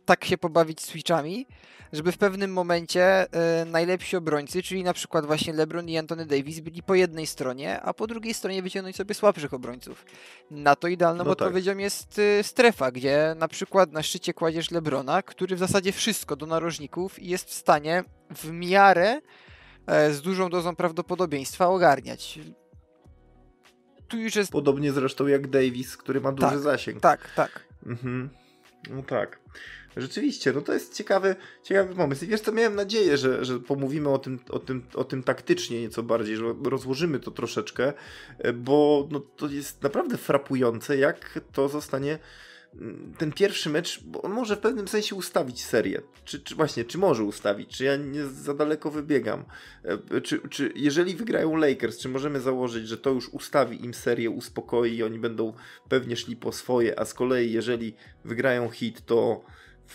[0.06, 1.48] tak się pobawić switchami,
[1.94, 3.26] żeby w pewnym momencie
[3.62, 7.82] y, najlepsi obrońcy, czyli na przykład właśnie LeBron i Anthony Davis byli po jednej stronie,
[7.82, 10.06] a po drugiej stronie wyciągnąć sobie słabszych obrońców.
[10.52, 11.42] Na to idealną no tak.
[11.42, 11.80] odpowiedzią tak.
[11.80, 16.46] jest y, strefa, gdzie na przykład na szczycie kładziesz LeBrona, który w zasadzie wszystko do
[16.46, 18.04] narożników i jest w stanie
[18.36, 19.22] w miarę
[20.10, 22.40] y, z dużą dozą prawdopodobieństwa ogarniać.
[24.08, 24.52] tu już jest...
[24.52, 27.02] Podobnie zresztą jak Davis, który ma duży tak, zasięg.
[27.02, 27.66] Tak, tak.
[27.86, 28.30] Mhm.
[28.90, 29.40] No tak.
[29.98, 32.26] Rzeczywiście, no to jest ciekawy, ciekawy pomysł.
[32.26, 35.82] I wiesz co, miałem nadzieję, że, że pomówimy o tym, o, tym, o tym taktycznie
[35.82, 37.94] nieco bardziej, że rozłożymy to troszeczkę,
[38.54, 42.20] bo no, to jest naprawdę frapujące, jak to zostanie
[42.74, 46.02] mm, ten pierwszy mecz, bo on może w pewnym sensie ustawić serię.
[46.26, 47.78] Czy, czy właśnie, czy może ustawić?
[47.78, 49.46] Czy ja nie za daleko wybiegam?
[49.84, 54.30] E, czy, czy jeżeli wygrają Lakers, czy możemy założyć, że to już ustawi im serię,
[54.30, 55.54] uspokoi i oni będą
[55.90, 59.46] pewnie szli po swoje, a z kolei jeżeli wygrają hit, to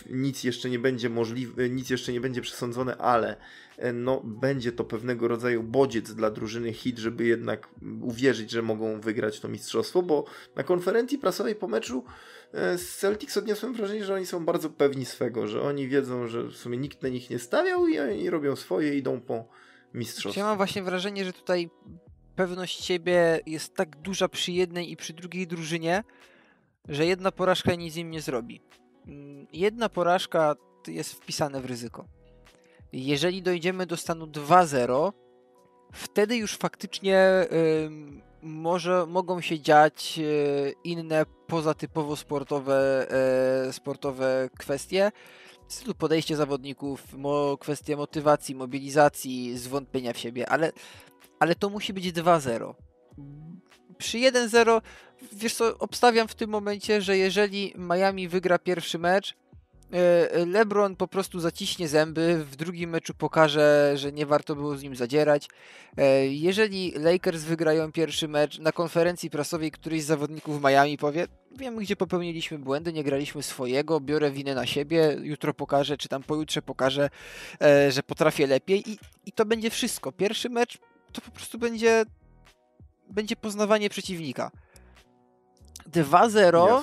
[0.09, 3.37] nic jeszcze nie będzie możliwe, nic jeszcze nie będzie przesądzone, ale
[3.77, 7.69] e, no, będzie to pewnego rodzaju bodziec dla drużyny hit, żeby jednak
[8.01, 10.25] uwierzyć, że mogą wygrać to mistrzostwo, bo
[10.55, 12.03] na konferencji prasowej po meczu
[12.53, 16.43] e, z Celtics odniosłem wrażenie, że oni są bardzo pewni swego, że oni wiedzą, że
[16.43, 19.47] w sumie nikt na nich nie stawiał i oni robią swoje, idą po
[19.93, 20.39] mistrzostwo.
[20.39, 21.69] Ja mam właśnie wrażenie, że tutaj
[22.35, 26.03] pewność siebie jest tak duża przy jednej i przy drugiej drużynie,
[26.89, 28.61] że jedna porażka nic im nie zrobi.
[29.53, 30.55] Jedna porażka
[30.87, 32.05] jest wpisane w ryzyko.
[32.93, 35.11] Jeżeli dojdziemy do stanu 2-0,
[35.93, 37.47] wtedy już faktycznie
[38.41, 43.07] może mogą się dziać y, inne pozatypowo sportowe,
[43.69, 45.11] y, sportowe kwestie.
[45.67, 50.71] W stylu podejście zawodników, mo, kwestie motywacji, mobilizacji, zwątpienia w siebie, ale,
[51.39, 52.73] ale to musi być 2-0.
[53.97, 54.81] Przy 1-0
[55.31, 59.35] wiesz co, obstawiam w tym momencie, że jeżeli Miami wygra pierwszy mecz,
[59.91, 64.83] e, LeBron po prostu zaciśnie zęby, w drugim meczu pokaże, że nie warto było z
[64.83, 65.47] nim zadzierać.
[65.97, 71.77] E, jeżeli Lakers wygrają pierwszy mecz, na konferencji prasowej któryś z zawodników Miami powie, wiem
[71.77, 76.61] gdzie popełniliśmy błędy, nie graliśmy swojego, biorę winę na siebie, jutro pokażę, czy tam pojutrze
[76.61, 77.09] pokażę,
[77.61, 80.11] e, że potrafię lepiej i, i to będzie wszystko.
[80.11, 80.77] Pierwszy mecz
[81.11, 82.05] to po prostu będzie
[83.11, 84.51] będzie poznawanie przeciwnika.
[85.89, 86.81] 2-0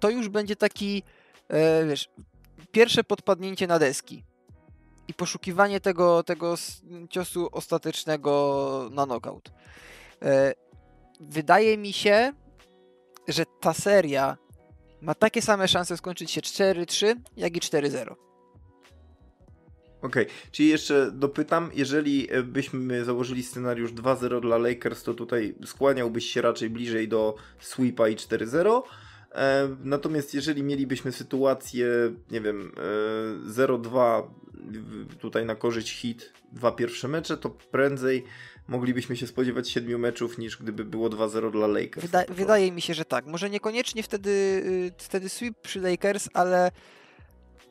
[0.00, 1.02] to już będzie taki,
[1.48, 2.08] e, wiesz,
[2.72, 4.24] pierwsze podpadnięcie na deski
[5.08, 6.54] i poszukiwanie tego, tego
[7.10, 9.52] ciosu ostatecznego na knockout.
[10.22, 10.54] E,
[11.20, 12.32] wydaje mi się,
[13.28, 14.36] że ta seria
[15.00, 18.14] ma takie same szanse skończyć się 4-3, jak i 4-0.
[20.04, 20.34] Okej, okay.
[20.52, 26.42] czyli jeszcze dopytam, jeżeli e, byśmy założyli scenariusz 2-0 dla Lakers, to tutaj skłaniałbyś się
[26.42, 28.82] raczej bliżej do sweepa i 4-0.
[29.32, 31.86] E, natomiast jeżeli mielibyśmy sytuację,
[32.30, 32.72] nie wiem,
[33.46, 34.22] e, 0-2
[35.20, 38.24] tutaj na korzyść hit, dwa pierwsze mecze, to prędzej
[38.68, 42.06] moglibyśmy się spodziewać siedmiu meczów niż gdyby było 2-0 dla Lakers.
[42.06, 43.26] Wyda wydaje mi się, że tak.
[43.26, 46.70] Może niekoniecznie wtedy, y, wtedy sweep przy Lakers, ale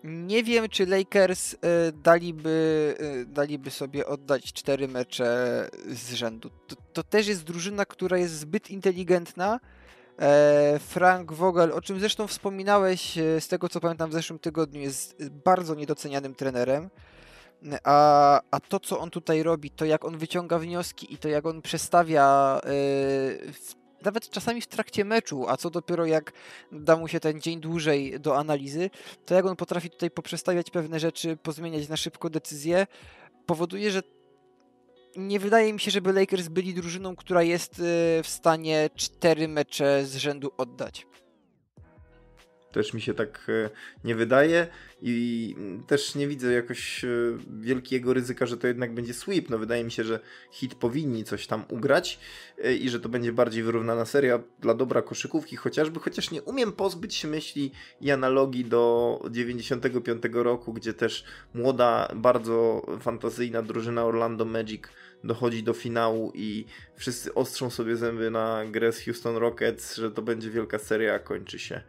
[0.04, 1.58] nie wiem, czy Lakers y,
[2.04, 6.50] daliby, y, daliby sobie oddać cztery mecze z rzędu.
[6.68, 9.60] To, to, też jest drużyna, która jest zbyt inteligentna.
[10.20, 14.82] E, Frank Vogel, o czym zresztą wspominałeś, e, z tego co pamiętam w zeszłym tygodniu,
[14.82, 16.90] jest bardzo niedocenianym trenerem.
[17.84, 21.46] A, a to, co on tutaj robi, to jak on wyciąga wnioski i to jak
[21.46, 22.70] on przestawia e,
[23.54, 26.32] w nawet czasami w trakcie meczu, a co dopiero jak
[26.72, 28.90] da mu się ten dzień dłużej do analizy,
[29.26, 32.88] to jak on potrafi tutaj poprzestawiać pewne rzeczy, pozmieniać na szybko decyzje,
[33.46, 34.04] powoduje, że
[35.16, 37.84] nie wydaje mi się, żeby Lakers byli drużyną, która jest e,
[38.24, 41.08] w stanie cztery mecze z rzędu oddać.
[42.72, 43.70] Też mi się tak e,
[44.04, 44.68] nie wydaje
[45.06, 45.56] i
[45.88, 47.08] też nie widzę jakoś e,
[47.60, 49.50] wielkiego ryzyka, że to jednak będzie sweep.
[49.50, 50.20] No wydaje mi się, że
[50.52, 52.20] hit powinni coś tam ugrać
[52.64, 56.72] e, i że to będzie bardziej wyrównana seria dla dobra koszykówki chociażby, chociaż nie umiem
[56.72, 64.46] pozbyć się myśli i analogii do 95 roku, gdzie też młoda, bardzo fantazyjna drużyna Orlando
[64.46, 64.84] Magic
[65.24, 70.22] dochodzi do finału i wszyscy ostrzą sobie zęby na grę z Houston Rockets, że to
[70.22, 71.82] będzie wielka seria, a kończy się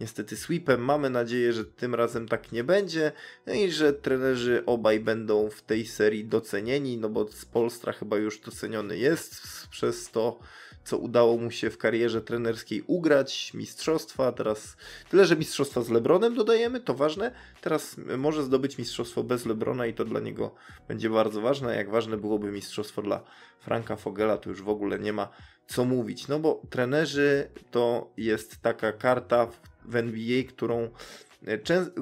[0.00, 0.84] niestety sweepem.
[0.84, 3.12] Mamy nadzieję, że tym razem tak nie będzie.
[3.46, 8.16] No i że trenerzy obaj będą w tej serii docenieni, no bo z Polstra chyba
[8.16, 10.38] już doceniony jest przez to,
[10.84, 14.76] co udało mu się w karierze trenerskiej ugrać, mistrzostwa, teraz
[15.10, 19.94] tyle, że mistrzostwa z Lebronem dodajemy, to ważne, teraz może zdobyć mistrzostwo bez Lebrona i
[19.94, 20.54] to dla niego
[20.88, 23.24] będzie bardzo ważne, jak ważne byłoby mistrzostwo dla
[23.60, 25.28] Franka Fogela, to już w ogóle nie ma
[25.66, 29.48] co mówić, no bo trenerzy to jest taka karta,
[29.84, 30.88] w NBA, którą,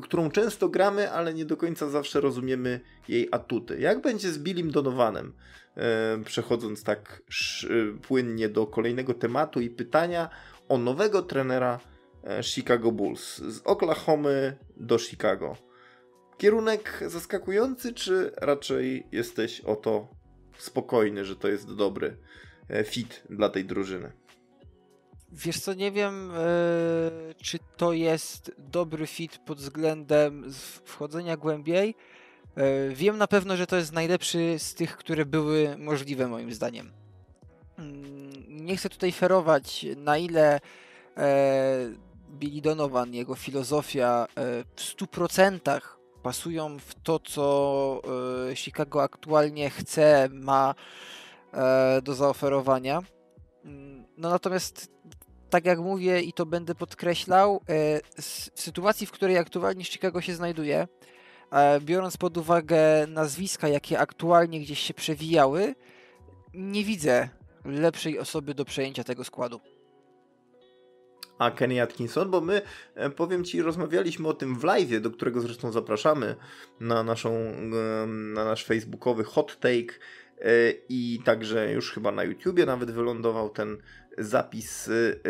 [0.03, 3.81] którą często gramy, ale nie do końca zawsze rozumiemy jej atuty.
[3.81, 5.33] Jak będzie z Billim Donovanem?
[5.77, 7.23] E, przechodząc tak
[7.65, 10.31] e, płynnie do kolejnego tematu i pytania
[10.69, 11.81] o nowego trenera
[12.43, 15.57] Chicago Bulls z Oklahomy do Chicago.
[16.39, 20.09] Kierunek zaskakujący, czy raczej jesteś o to
[20.59, 22.17] spokojny, że to jest dobry
[22.85, 24.13] fit dla tej drużyny?
[25.33, 30.53] Wiesz co, nie wiem, yy, czy to jest dobry fit pod względem
[30.85, 31.95] wchodzenia głębiej.
[32.57, 36.93] Yy, wiem na pewno, że to jest najlepszy z tych, które były możliwe moim zdaniem.
[37.79, 37.85] Yy,
[38.49, 40.61] nie chcę tutaj ferować, na ile
[42.31, 44.27] Billy Donovan, jego filozofia
[44.77, 45.81] w 100%
[46.23, 48.03] pasują w to, co
[48.55, 50.75] Chicago aktualnie chce, ma
[52.03, 53.03] do zaoferowania.
[53.65, 54.91] Mm, no natomiast
[55.51, 58.01] tak jak mówię i to będę podkreślał, e,
[58.55, 60.89] w sytuacji, w której aktualnie Chicago się znajduje,
[61.53, 65.75] e, biorąc pod uwagę nazwiska, jakie aktualnie gdzieś się przewijały,
[66.55, 67.29] nie widzę
[67.65, 69.61] lepszej osoby do przejęcia tego składu.
[71.39, 72.63] A Kenny Atkinson, bo my,
[72.95, 76.37] e, powiem Ci, rozmawialiśmy o tym w live, do którego zresztą zapraszamy
[76.81, 77.53] na, naszą,
[78.07, 79.99] na nasz facebookowy hot take
[80.89, 83.79] i także już chyba na YouTubie nawet wylądował ten
[84.19, 85.21] zapis y,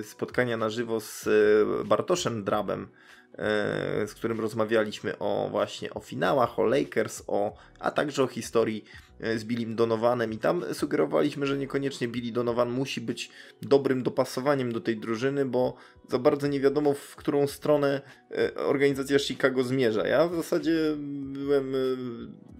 [0.00, 2.88] y, spotkania na żywo z y, Bartoszem Drabem,
[4.06, 8.84] z którym rozmawialiśmy o właśnie o finałach, o Lakers, o, a także o historii
[9.36, 13.30] z Billim Donovanem i tam sugerowaliśmy, że niekoniecznie Billy Donovan musi być
[13.62, 15.76] dobrym dopasowaniem do tej drużyny, bo
[16.08, 18.00] za bardzo nie wiadomo w którą stronę
[18.56, 20.06] organizacja Chicago zmierza.
[20.06, 20.96] Ja w zasadzie
[21.32, 21.72] byłem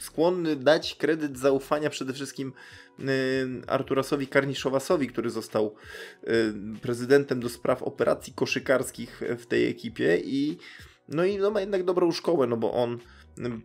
[0.01, 2.53] skłonny dać kredyt zaufania przede wszystkim
[3.67, 5.75] Arturasowi Karniszowasowi, który został
[6.25, 10.59] y, prezydentem do spraw operacji koszykarskich w tej ekipie i
[11.09, 12.99] no i no ma jednak dobrą szkołę, no bo on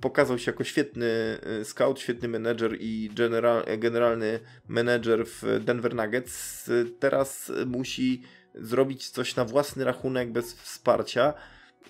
[0.02, 6.70] pokazał się jako świetny y, scout, świetny menedżer i general, generalny menedżer w Denver Nuggets.
[7.00, 8.22] Teraz musi
[8.56, 11.34] zrobić coś na własny rachunek bez wsparcia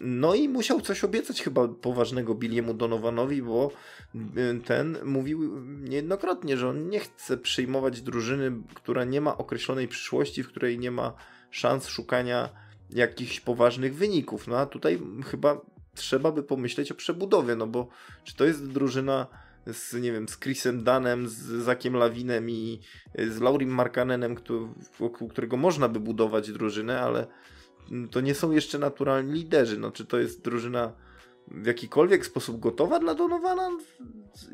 [0.01, 3.71] no i musiał coś obiecać chyba poważnego Billiemu Donovanowi, bo
[4.15, 4.19] y,
[4.65, 10.47] ten mówił niejednokrotnie, że on nie chce przyjmować drużyny, która nie ma określonej przyszłości, w
[10.47, 11.13] której nie ma
[11.51, 12.49] szans szukania
[12.89, 14.47] jakichś poważnych wyników.
[14.47, 15.61] No a tutaj chyba
[15.95, 17.87] trzeba by pomyśleć o przebudowie, no bo
[18.23, 19.27] czy to jest drużyna
[19.67, 22.79] z, nie wiem, z Chrisem Danem, z Zakiem Lawinem i
[23.27, 24.35] z Laurim Markanenem,
[24.99, 27.27] wokół którego można by budować drużynę, ale
[28.11, 29.77] to nie są jeszcze naturalni liderzy.
[29.77, 30.91] No, czy to jest drużyna
[31.47, 33.69] w jakikolwiek sposób gotowa dla Donowana?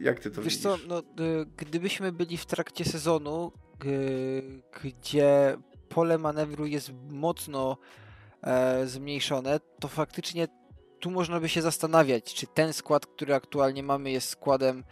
[0.01, 0.63] Jak ty to Wiesz widzisz?
[0.63, 3.51] co, no, y, gdybyśmy byli w trakcie sezonu,
[4.83, 5.57] gdzie
[5.89, 7.77] pole manewru jest mocno
[8.43, 10.47] e, zmniejszone, to faktycznie
[10.99, 14.83] tu można by się zastanawiać, czy ten skład, który aktualnie mamy, jest składem,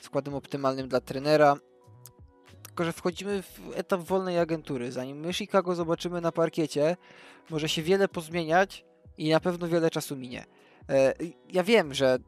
[0.00, 1.56] składem optymalnym dla trenera.
[2.76, 4.92] Tylko, że wchodzimy w etap wolnej agentury.
[4.92, 6.96] Zanim my Chicago zobaczymy na parkiecie,
[7.50, 8.84] może się wiele pozmieniać
[9.18, 10.44] i na pewno wiele czasu minie.
[10.88, 11.14] E,
[11.52, 12.18] ja wiem, że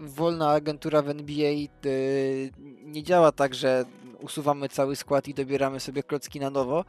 [0.00, 1.66] wolna agentura w NBA e,
[2.82, 3.84] nie działa tak, że
[4.20, 6.84] usuwamy cały skład i dobieramy sobie klocki na nowo,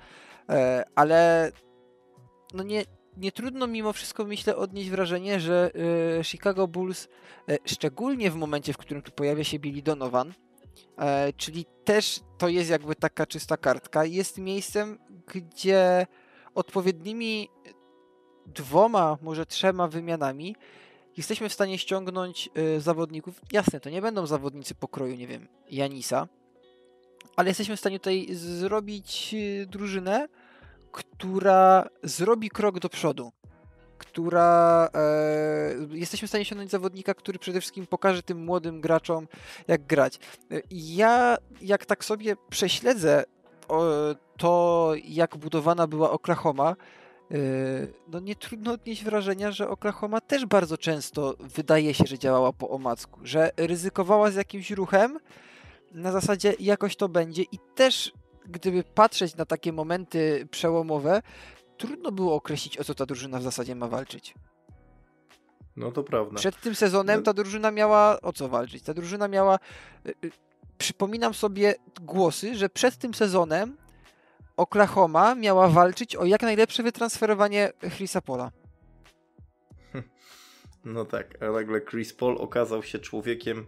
[0.49, 1.51] e, ale
[2.53, 2.83] no nie,
[3.17, 5.71] nie trudno mimo wszystko, myślę, odnieść wrażenie, że
[6.23, 7.07] Chicago Bulls,
[7.65, 10.33] szczególnie w momencie, w którym tu pojawia się Billy Donovan,
[11.37, 16.07] czyli też to jest jakby taka czysta kartka, jest miejscem, gdzie
[16.55, 17.49] odpowiednimi
[18.45, 20.55] dwoma, może trzema wymianami
[21.19, 23.41] jesteśmy w stanie ściągnąć y, zawodników.
[23.51, 26.27] Jasne, to nie będą zawodnicy pokroju, nie wiem, Janisa,
[27.35, 30.27] ale jesteśmy w stanie tutaj zrobić y, drużynę,
[30.91, 33.31] która zrobi krok do przodu.
[33.99, 39.27] Która e, jesteśmy w stanie ściągnąć zawodnika, który przede wszystkim pokaże tym młodym graczom,
[39.67, 40.19] jak grać.
[40.71, 43.23] Ja, jak tak sobie prześledzę
[44.37, 46.75] to, jak budowana była Oklahoma,
[47.31, 47.35] e,
[48.07, 52.69] no nie trudno odnieść wrażenia, że Oklahoma też bardzo często wydaje się, że działała po
[52.69, 55.19] omacku, że ryzykowała z jakimś ruchem
[55.91, 58.11] na zasadzie jakoś to będzie i też
[58.45, 61.21] gdyby patrzeć na takie momenty przełomowe,
[61.79, 64.33] trudno było określić o co ta drużyna w zasadzie ma walczyć.
[65.75, 66.35] No to prawda.
[66.35, 68.83] Przed tym sezonem no- ta drużyna miała o co walczyć.
[68.83, 69.59] Ta drużyna miała.
[70.05, 70.31] Y, y,
[70.77, 73.77] przypominam sobie głosy, że przed tym sezonem
[74.57, 78.51] Oklahoma miała walczyć o jak najlepsze wytransferowanie Chrisa Pola.
[80.85, 83.65] No tak, a nagle Chris Paul okazał się człowiekiem,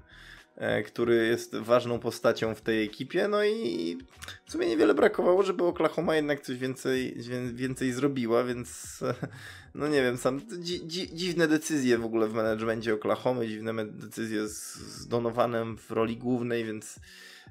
[0.86, 3.98] który jest ważną postacią w tej ekipie, no i
[4.46, 7.18] w sumie niewiele brakowało, żeby Oklahoma jednak coś więcej,
[7.54, 9.00] więcej zrobiła, więc
[9.76, 14.48] no nie wiem, sam dzi, dzi, dziwne decyzje w ogóle w managemencie Oklahoma, dziwne decyzje
[14.48, 17.00] z, z Donowanem w roli głównej, więc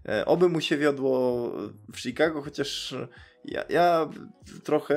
[0.09, 1.53] e, oby mu się wiodło
[1.93, 2.95] w Chicago, chociaż
[3.45, 4.11] ja, ja
[4.65, 4.97] trochę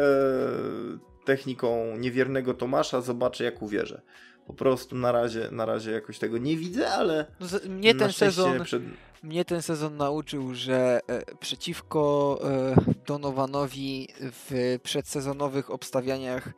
[1.26, 4.01] techniką niewiernego Tomasza zobaczę, jak uwierzę.
[4.48, 8.12] Po prostu na razie, na razie jakoś tego nie widzę, ale No, z- mnie ten
[8.14, 8.84] sezon Przed...
[9.24, 12.76] Mnie ten sezon nauczył, że e, przeciwko e,
[13.06, 16.50] Donovanowi w przedsezonowych obstawianiach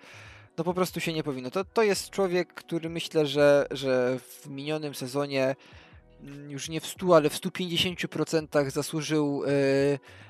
[0.57, 1.51] no po prostu się nie powinno.
[1.51, 5.55] To, to jest człowiek, który myślę, że, że w minionym sezonie
[6.21, 9.49] mm, już nie w 100, ale w 150% zasłużył e,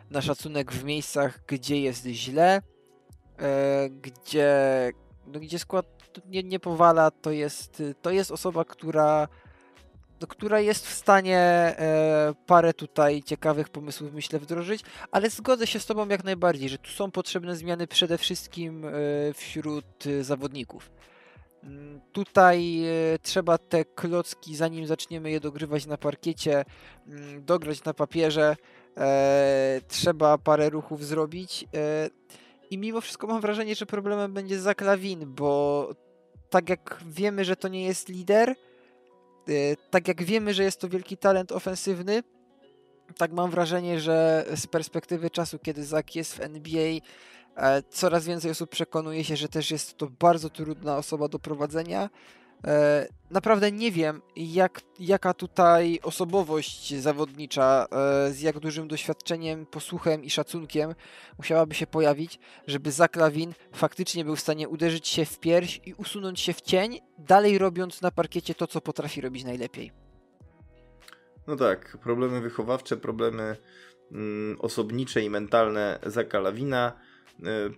[0.10, 2.62] na szacunek w miejscach, gdzie jest źle,
[3.39, 4.53] e, gdzie,
[5.28, 5.94] no, gdzie skład
[6.26, 7.11] nie, nie powala.
[7.11, 9.28] To jest, to jest osoba, która
[10.30, 15.86] która jest w stanie e, parę tutaj ciekawych pomysłów, myślę, wdrożyć, ale zgodzę się z
[15.86, 18.91] Tobą jak najbardziej, że tu są potrzebne zmiany przede wszystkim e,
[19.34, 20.91] wśród e, zawodników.
[21.63, 26.66] Mm, Tutaj e, trzeba te klocki, zanim zaczniemy je dogrywać na parkiecie,
[27.07, 28.55] mm, dograć na papierze.
[28.97, 31.66] E, trzeba parę ruchów zrobić.
[32.70, 35.89] I mimo wszystko mam wrażenie, że problemem będzie Zaklawin, bo
[36.49, 38.55] tak jak wiemy, że to nie jest lider, e,
[39.89, 42.24] tak jak wiemy, że jest to wielki talent ofensywny,
[43.18, 46.99] tak mam wrażenie, że z perspektywy czasu, kiedy Zak jest w NBA,
[47.55, 52.09] e, coraz więcej osób przekonuje się, że też jest to bardzo trudna osoba do prowadzenia.
[52.64, 60.24] E, Naprawdę nie wiem, jak, jaka tutaj osobowość zawodnicza e, z jak dużym doświadczeniem, posłuchem
[60.24, 60.95] i szacunkiem
[61.38, 65.93] musiałaby się pojawić, żeby Zak Lawin faktycznie był w stanie uderzyć się w pierś i
[65.93, 69.91] usunąć się w cień, dalej robiąc na parkiecie to, co potrafi robić najlepiej.
[71.47, 73.58] No tak, problemy wychowawcze, problemy
[74.12, 76.93] mm, osobnicze i mentalne Zaka Lawina,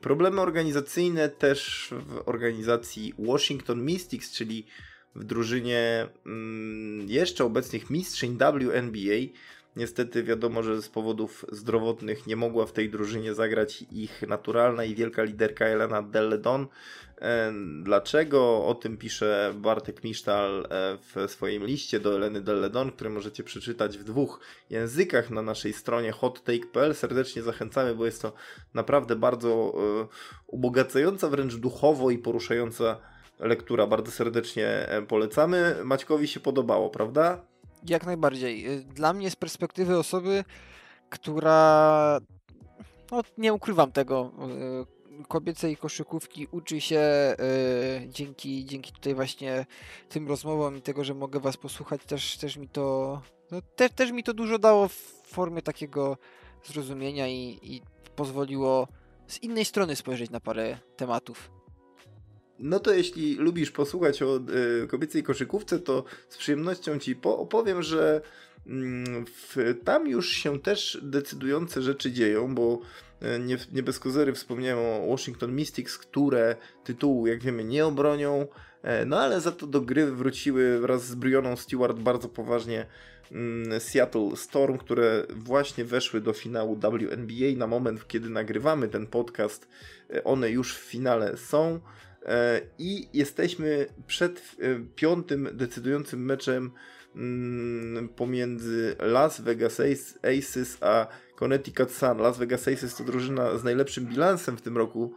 [0.01, 4.66] problemy organizacyjne też w organizacji Washington Mystics, czyli
[5.16, 9.39] w drużynie mm, jeszcze obecnych mistrzyń WNBA.
[9.78, 14.96] Niestety wiadomo, że z powodów zdrowotnych nie mogła w tej drużynie zagrać ich naturalna i
[14.96, 16.68] wielka liderka Elena Deledon.
[17.22, 17.54] E,
[17.84, 18.66] Dlaczego?
[18.66, 23.98] O tym pisze Bartek Misztal e, w swoim liście do Eleny Deledon, który możecie przeczytać
[23.98, 26.96] w dwóch językach na naszej stronie hottake.pl.
[26.96, 28.34] Serdecznie zachęcamy, bo jest to
[28.74, 29.74] naprawdę bardzo
[30.04, 30.08] e,
[30.48, 32.98] ubogacająca, wręcz duchowo i poruszająca
[33.40, 33.88] lektura.
[33.88, 35.76] Bardzo serdecznie polecamy.
[35.84, 37.57] Maćkowi się podobało, prawda?
[37.84, 38.70] Jak najbardziej.
[38.70, 40.44] Y, Dla mnie z perspektywy osoby,
[41.10, 42.20] która,
[43.12, 44.32] no nie ukrywam tego,
[45.22, 47.02] y, kobiecej koszykówki uczy się
[48.04, 49.66] y, dzięki, dzięki tutaj właśnie
[50.10, 53.22] tym rozmowom i tego, że mogę was posłuchać, też, też mi to
[53.52, 54.94] no, te, też mi to dużo dało w
[55.26, 56.18] formie takiego
[56.64, 57.82] zrozumienia i, i
[58.16, 58.88] pozwoliło
[59.28, 61.57] z innej strony spojrzeć na parę tematów.
[62.60, 64.39] No to jeśli lubisz posłuchać o
[64.84, 68.22] y, kobiecej koszykówce, to z przyjemnością ci po- opowiem, że
[68.68, 72.80] mm, w, tam już się też decydujące rzeczy dzieją, bo
[73.22, 78.47] y, nie, nie bez kozery wspomniałem o Washington Mystics, które tytułu, jak wiemy, nie obronią,
[78.84, 82.86] e, no ale za to do gry wróciły wraz z Brioną Stewart bardzo poważnie
[83.32, 87.58] mm, Seattle Storm, które właśnie weszły do finału WNBA.
[87.58, 89.68] Na moment, kiedy nagrywamy ten podcast,
[90.14, 91.80] e, one już w finale są.
[92.26, 96.72] E, I jesteśmy przed e, piątym decydującym meczem
[97.15, 102.18] mm, pomiędzy Las Vegas Ace- Aces a Connecticut Sun.
[102.18, 105.13] Las Vegas Aces to drużyna z najlepszym bilansem w tym roku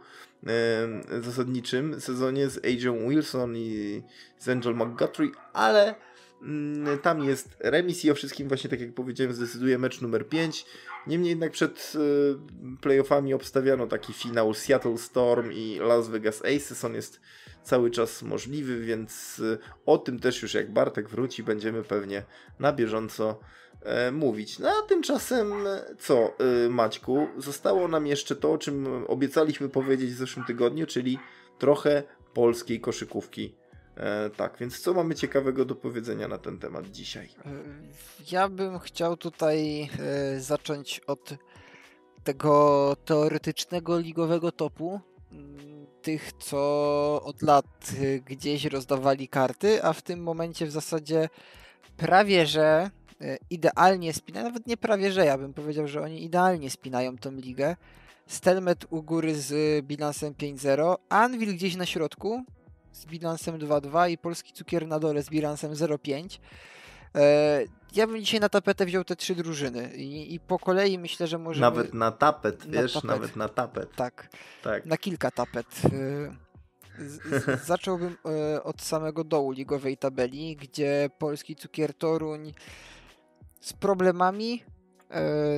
[0.47, 4.01] e, zasadniczym sezonie z AJ Wilson i
[4.37, 5.95] z Angel McGutry, ale
[7.01, 10.65] tam jest remis i o wszystkim właśnie tak jak powiedziałem zdecyduje mecz numer 5.
[11.07, 16.85] Niemniej jednak przed y, playoffami obstawiano taki finał Seattle Storm i Las Vegas Aces.
[16.85, 17.21] On jest
[17.63, 22.23] cały czas możliwy, więc y, o tym też już jak Bartek wróci, będziemy pewnie
[22.59, 23.39] na bieżąco
[23.81, 24.59] e, mówić.
[24.59, 25.53] No a tymczasem
[25.99, 26.33] co,
[26.65, 27.27] y, Maćku?
[27.37, 31.19] Zostało nam jeszcze to, o czym obiecaliśmy powiedzieć w zeszłym tygodniu, czyli
[31.59, 33.60] trochę polskiej koszykówki.
[34.01, 37.25] E, tak, więc co mamy ciekawego do powiedzenia na ten temat dzisiaj?
[37.25, 37.29] Y,
[38.31, 41.33] Ja bym chciał tutaj e, zacząć od
[42.23, 44.99] tego teoretycznego ligowego topu.
[46.01, 46.57] Tych, co
[47.23, 47.91] od lat
[48.25, 51.29] gdzieś rozdawali karty, a w tym momencie w zasadzie
[51.97, 52.89] prawie że
[53.21, 57.31] e, idealnie spinają, nawet nie prawie że, ja bym powiedział, że oni idealnie spinają tą
[57.31, 57.75] ligę.
[58.27, 62.43] Stelmet u góry z bilansem 5-0, Anvil gdzieś na środku
[62.91, 66.39] z bilansem 2-2 i Polski Cukier na dole z bilansem 0-5.
[67.15, 67.63] E,
[67.95, 71.37] Ja bym dzisiaj na tapetę wziął te trzy drużyny i, i po kolei myślę, że
[71.37, 71.61] możemy...
[71.61, 73.09] Nawet na tapet, Na wiesz, tapet.
[73.09, 73.95] nawet na tapet.
[73.95, 74.29] Tak,
[74.63, 74.85] Tak.
[74.85, 75.65] na kilka tapet.
[75.85, 76.31] Y,
[76.99, 78.17] z- z- Zacząłbym
[78.57, 82.53] y, od samego dołu ligowej tabeli, gdzie polski cukier Toruń
[83.61, 84.70] z problemami, E,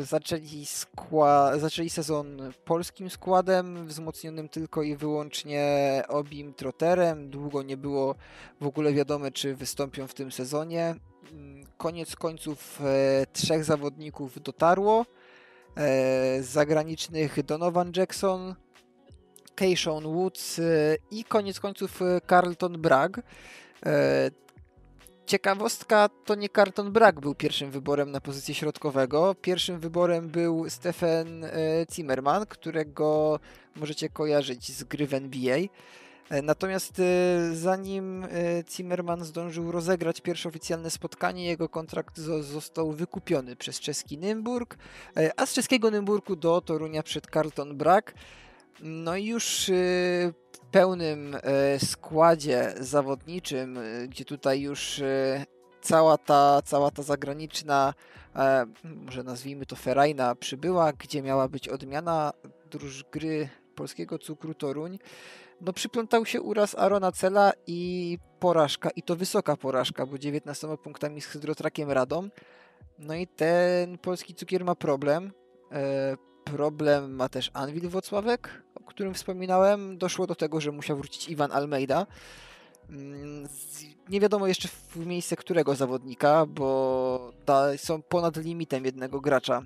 [0.02, 7.30] zaczęli, skła- zaczęli sezon polskim składem, wzmocnionym tylko i wyłącznie Obim Trotterem.
[7.30, 8.16] Długo nie było
[8.62, 10.96] w ogóle wiadome, czy wystąpią w tym sezonie.
[11.32, 15.06] Mm, koniec końców e, trzech zawodników dotarło.
[15.76, 18.56] E, z zagranicznych Donovan Jackson,
[19.56, 20.64] Keishon Woods e,
[21.12, 23.22] i koniec końców e, Carlton Bragg.
[25.26, 29.36] Ciekawostka, to nie Carlton Bragg był pierwszym wyborem na pozycję środkowego.
[29.42, 31.50] Pierwszym wyborem był Stephen e,
[31.94, 33.40] Zimmerman, którego
[33.76, 35.58] możecie kojarzyć z gry w NBA.
[36.30, 37.04] E, natomiast e,
[37.56, 38.28] zanim
[38.72, 44.78] Zimmerman zdążył rozegrać pierwsze oficjalne spotkanie, jego kontrakt został wykupiony przez czeski Nymburk,
[45.38, 48.14] a z czeskiego Nymburku do Torunia przed Carlton Bragg.
[48.80, 49.72] No i już
[50.74, 55.46] pełnym e, składzie zawodniczym, e, gdzie tutaj już e,
[55.82, 57.94] cała ta, cała ta zagraniczna,
[58.84, 62.34] może nazwijmy to ferajna, przybyła, gdzie miała być odmiana
[62.72, 65.00] druż gry polskiego cukru Toruń,
[65.62, 71.22] no przyplątał się uraz Arona Cela i porażka, i to wysoka porażka, bo 19 punktami
[71.22, 72.30] z Hydrotrakiem Radą.
[73.00, 75.32] No i ten polski cukier ma problem.
[76.44, 79.98] Problem ma też Anwil Wocławek, którym wspominałem.
[79.98, 82.08] Doszło do tego, że musiał wrócić Iwan Almeida.
[82.90, 83.48] Mm,
[84.10, 87.32] nie wiadomo jeszcze w miejsce którego zawodnika, bo
[87.78, 89.62] są ponad limitem jednego gracza.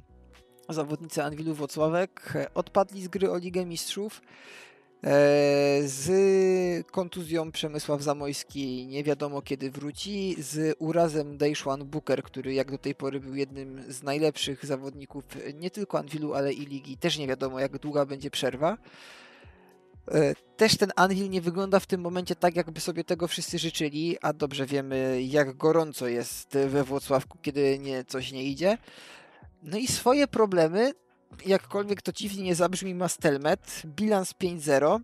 [0.70, 4.22] Zawodnicy Anwilu Wocławek odpadli z gry o Ligę Mistrzów.
[5.04, 10.36] E, z kontuzją Przemysław Zamojski nie wiadomo kiedy wróci.
[10.40, 15.24] Z urazem Dejszwan Booker, który jak do tej pory był jednym z najlepszych zawodników
[15.54, 16.98] nie tylko Anwilu, ale i ligi.
[16.98, 18.78] Też nie wiadomo jak długa będzie przerwa.
[20.12, 24.18] E, też ten Anvil nie wygląda w tym momencie tak, jakby sobie tego wszyscy życzyli,
[24.22, 28.78] a dobrze wiemy, jak gorąco jest we Włocławku, kiedy nie, coś nie idzie.
[29.64, 30.94] No i swoje problemy
[31.46, 35.00] jakkolwiek to dziwnie nie zabrzmi, ma Stelmet, bilans 5-0.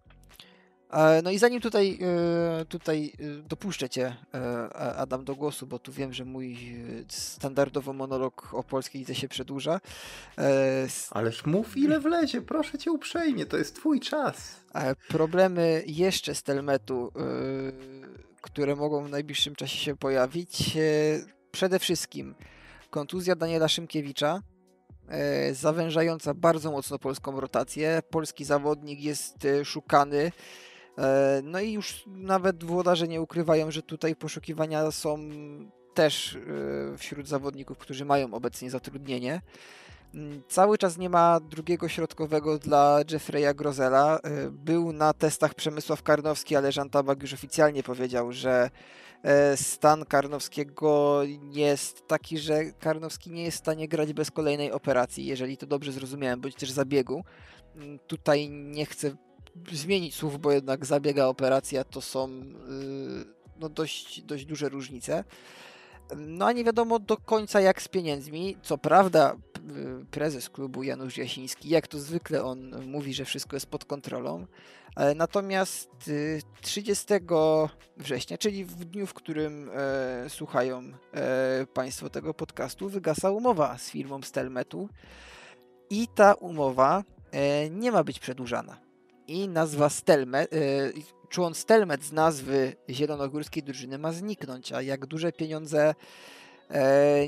[0.94, 4.16] E, no i zanim tutaj, e, tutaj e, dopuszczę Cię,
[4.98, 6.58] Adam, do głosu, bo tu wiem, że mój
[7.10, 9.82] standardowo monolog o polskiej lidze się przedłuża.
[11.12, 14.64] Ależ mów ile wlezie, proszę Cię uprzejmie, to jest Twój czas.
[15.08, 17.12] Problemy jeszcze Stelmetu,
[18.42, 20.78] które mogą w najbliższym czasie się pojawić,
[21.52, 22.36] przede wszystkim
[22.90, 24.42] kontuzja Daniela Szymkiewicza,
[25.52, 28.02] zawężająca bardzo mocno polską rotację.
[28.10, 30.32] Polski zawodnik jest e, szukany.
[30.98, 35.20] E, no i już nawet włodarze nie ukrywają, że tutaj poszukiwania są
[35.94, 36.38] też
[36.98, 39.42] wśród zawodników, którzy mają obecnie zatrudnienie.
[40.14, 44.20] Mm, cały czas nie ma drugiego środkowego dla Jeffreya Grozela.
[44.52, 48.70] Był na testach Przemysław Karnowski, ale Jean Tabak już oficjalnie powiedział, że
[49.13, 49.13] E,
[49.56, 51.22] stan Karnowskiego
[51.52, 55.92] jest taki, że Karnowski nie jest w stanie grać bez kolejnej operacji, jeżeli to dobrze
[55.92, 57.24] zrozumiałem, bądź też zabiegu.
[57.76, 59.16] Mm, tutaj nie chcę
[59.72, 62.44] zmienić słów, bo jednak zabiega operacja to są y,
[63.60, 65.24] no, dość, dość duże różnice.
[66.18, 68.58] No a nie wiadomo do końca jak z pieniędzmi.
[68.64, 69.36] Co prawda
[70.12, 74.48] prezes klubu Janusz Jasiński, jak to zwykle on mówi, że wszystko jest pod kontrolą.
[75.16, 75.90] Natomiast
[76.62, 77.20] 30 y,
[77.98, 80.84] września, czyli w dniu, w którym e, słuchają
[81.14, 84.90] e, Państwo tego podcastu, wygasa umowa z firmą Stelmetu
[85.90, 88.78] i ta umowa e, nie ma być przedłużana.
[89.28, 90.58] I nazwa Stelmet, e,
[91.30, 95.94] człon Stelmet z nazwy zielonogórskiej drużyny ma zniknąć, a jak duże pieniądze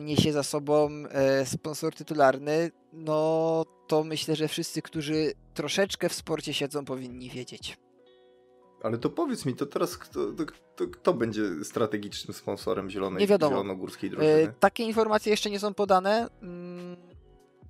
[0.02, 6.54] niesie za sobą e, sponsor tytularny, no to myślę, że wszyscy, którzy troszeczkę w sporcie
[6.54, 7.78] siedzą, powinni wiedzieć.
[8.84, 13.28] Ale to powiedz mi, to teraz kto, to, to, kto będzie strategicznym sponsorem Zielonej, nie
[13.28, 13.52] wiadomo.
[13.52, 14.32] Zielonogórskiej drużyny?
[14.32, 16.28] E, takie informacje jeszcze nie są podane.
[16.42, 16.98] Mm,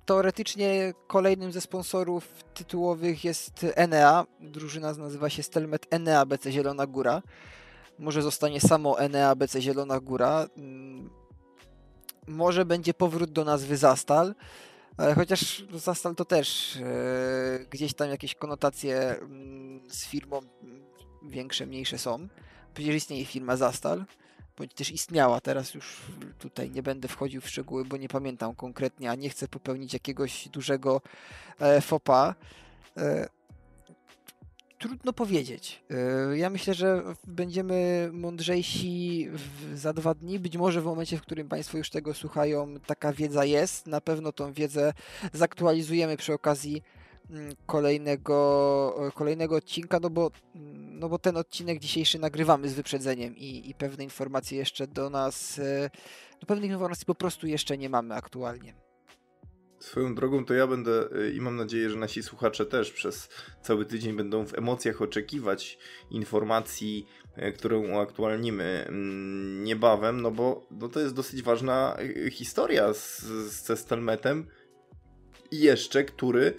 [0.06, 4.26] teoretycznie kolejnym ze sponsorów tytułowych jest Enea.
[4.40, 7.22] Drużyna nazywa się Stelmet Enea BC Zielona Góra.
[7.98, 10.46] Może zostanie samo Enea BC Zielona Góra.
[12.26, 14.34] Może będzie powrót do nazwy Zastal.
[14.98, 20.84] E, chociaż Zastal to też e, gdzieś tam jakieś konotacje mm, z firmą mm,
[21.22, 22.28] większe, mniejsze są.
[22.74, 24.04] Przecież istnieje firma Zastal,
[24.58, 25.40] bądź też istniała.
[25.40, 26.02] Teraz już
[26.38, 30.48] tutaj nie będę wchodził w szczegóły, bo nie pamiętam konkretnie, a nie chcę popełnić jakiegoś
[30.48, 31.00] dużego
[31.60, 32.34] e, fopa.
[32.96, 33.28] E,
[34.78, 35.82] trudno powiedzieć.
[35.90, 39.28] E, ja myślę, że będziemy mądrzejsi
[39.74, 40.38] za dwa dni.
[40.38, 43.86] Być może w momencie, w którym Państwo już tego słuchają, taka wiedza jest.
[43.86, 44.92] Na pewno tą wiedzę
[45.32, 46.82] zaktualizujemy przy okazji
[47.30, 53.36] mm, kolejnego, kolejnego odcinka, no bo, mm, no bo ten odcinek dzisiejszy nagrywamy z wyprzedzeniem
[53.36, 55.90] i, i pewne informacje jeszcze do nas, e,
[56.42, 58.85] no pewnych informacji po prostu jeszcze nie mamy aktualnie.
[59.78, 63.28] Swoją drogą to ja będę y, i mam nadzieję, że nasi słuchacze też przez
[63.62, 65.78] cały tydzień będą w emocjach oczekiwać
[66.10, 67.06] informacji,
[67.38, 71.96] y, którą uaktualnimy mm, niebawem, no bo no to jest dosyć ważna
[72.26, 73.22] y, historia z,
[73.64, 74.46] ze Stelmetem
[75.52, 76.54] jeszcze, który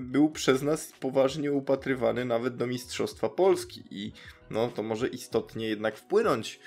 [0.00, 4.12] był przez nas poważnie upatrywany nawet do Mistrzostwa Polski i
[4.50, 6.60] no to może istotnie jednak wpłynąć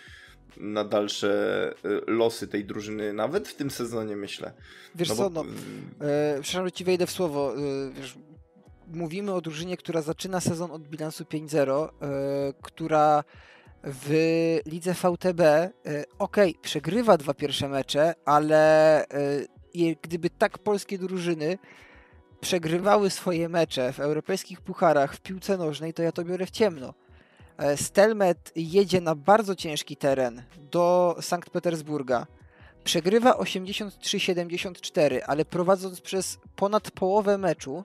[0.58, 4.54] na dalsze y, losy tej drużyny, nawet w tym sezonie, myślę.
[4.96, 5.44] Wiesz no co, bo...
[5.44, 5.50] no,
[6.08, 7.54] e, przepraszam, że ci wejdę w słowo.
[7.58, 8.18] E, wiesz,
[8.94, 13.24] mówimy o drużynie, która zaczyna sezon od bilansu 5-0, e, która
[13.84, 15.72] w lidze VTB, e,
[16.20, 19.08] ok, przegrywa dwa pierwsze mecze, ale e,
[20.02, 21.58] gdyby tak polskie drużyny
[22.42, 26.94] przegrywały swoje mecze w europejskich pucharach w piłce nożnej, to ja to biorę w ciemno.
[27.58, 32.28] E, Stelmet jedzie na bardzo ciężki teren do Sankt Petersburga.
[32.84, 37.84] Przegrywa 83-74, ale prowadząc przez ponad połowę meczu,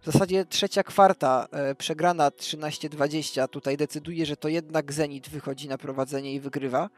[0.00, 5.78] w zasadzie trzecia kwarta e, przegrana 13-20, tutaj decyduje, że to jednak Zenit wychodzi na
[5.78, 6.90] prowadzenie i wygrywa.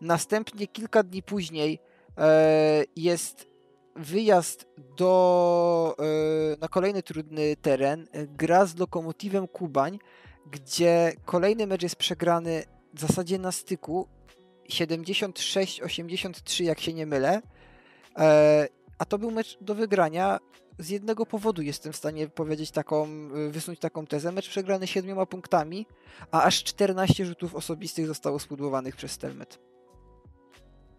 [0.00, 1.78] Następnie kilka dni później
[2.18, 3.50] e, jest
[3.96, 4.66] wyjazd
[4.96, 5.96] do,
[6.60, 9.98] na kolejny trudny teren, gra z Lokomotywem Kubań,
[10.50, 14.08] gdzie kolejny mecz jest przegrany w zasadzie na styku
[14.68, 17.42] 76-83, jak się nie mylę.
[18.18, 20.38] E, a to był mecz do wygrania
[20.78, 21.62] z jednego powodu.
[21.62, 23.08] Jestem w stanie powiedzieć taką,
[23.50, 24.32] wysunąć taką tezę.
[24.32, 25.86] Mecz przegrany siedmioma punktami,
[26.30, 29.58] a aż 14 rzutów osobistych zostało spudłowanych przez Stelmet.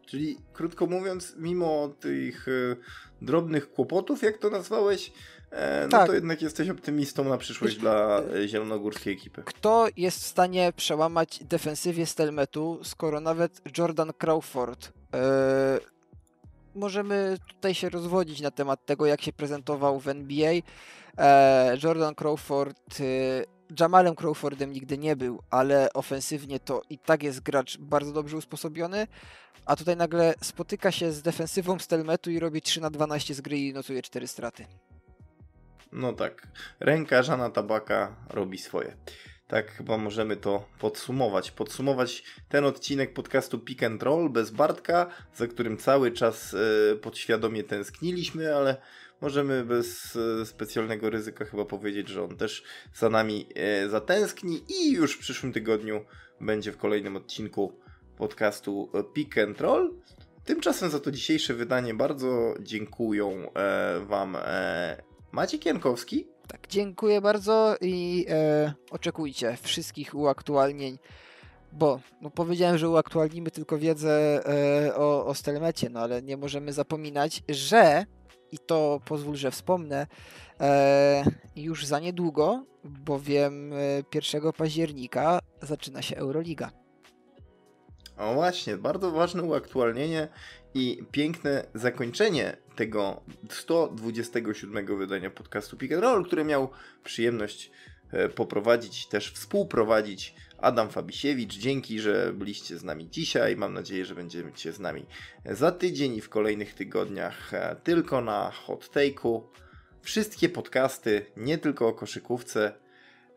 [0.06, 2.78] Czyli krótko mówiąc, mimo tych y,
[3.22, 5.41] drobnych kłopotów, jak to nazwałeś, E,
[5.84, 6.08] no tak.
[6.08, 9.44] to jednak jesteś optymistą na przyszłość dla e, zielonogórskiej ekipy.
[9.46, 15.80] Kto jest w stanie przełamać defensywie Stelmetu, skoro nawet Jordan Crawford e,
[16.76, 20.54] możemy tutaj się rozwodzić na temat tego, jak się prezentował w NBA.
[21.18, 23.04] E, Jordan Crawford e,
[23.80, 29.08] Jamalem Crawfordem nigdy nie był, ale ofensywnie to i tak jest gracz bardzo dobrze usposobiony,
[29.66, 33.60] a tutaj nagle spotyka się z defensywą Stelmetu i robi 3 na 12 z gry
[33.60, 34.66] i notuje 4 straty.
[35.92, 36.48] No tak,
[36.80, 38.98] ręka Żana Tabaka robi swoje.
[39.48, 41.52] Tak chyba możemy to podsumować.
[41.52, 47.64] Podsumować ten odcinek podcastu Pick and Roll bez Bartka, za którym cały czas e, podświadomie
[47.64, 48.78] tęskniliśmy, ale
[49.22, 52.64] możemy bez e, specjalnego ryzyka chyba powiedzieć, że on też
[52.94, 56.06] za nami e, zatęskni i już w przyszłym tygodniu
[56.42, 57.80] będzie w kolejnym odcinku
[58.18, 59.94] podcastu Pick and Roll.
[60.46, 63.48] Tymczasem za to dzisiejsze wydanie bardzo dziękuję
[64.02, 64.38] Wam
[65.32, 66.28] Maciek Jankowski.
[66.48, 70.98] Tak, dziękuję bardzo i e, oczekujcie wszystkich uaktualnień,
[71.72, 74.42] bo no, powiedziałem, że uaktualnimy tylko wiedzę
[74.88, 78.06] e, o, o Stelmecie, no ale nie możemy zapominać, że
[78.52, 80.08] i to pozwól, że wspomnę,
[80.60, 81.24] e,
[81.56, 83.74] już za niedługo, bowiem
[84.14, 86.72] 1 e, października zaczyna się Euroliga.
[88.18, 90.28] O właśnie, bardzo ważne uaktualnienie
[90.74, 96.70] i piękne zakończenie tego 127 wydania podcastu Pick and Roll, które miał
[97.04, 97.72] przyjemność
[98.12, 101.54] e, poprowadzić, też współprowadzić Adam Fabisiewicz.
[101.54, 103.56] Dzięki, że byliście z nami dzisiaj.
[103.56, 105.06] Mam nadzieję, że będziecie z nami
[105.46, 109.42] za tydzień i w kolejnych tygodniach e, tylko na Hot Take'u.
[110.02, 112.74] Wszystkie podcasty, nie tylko o koszykówce,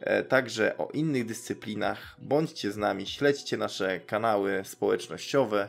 [0.01, 2.17] e, także o innych dyscyplinach.
[2.19, 5.69] Bądźcie z nami, śledźcie nasze kanały społecznościowe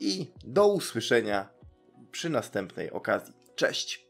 [0.00, 1.48] i do usłyszenia
[2.10, 3.34] przy następnej okazji.
[3.54, 4.09] Cześć!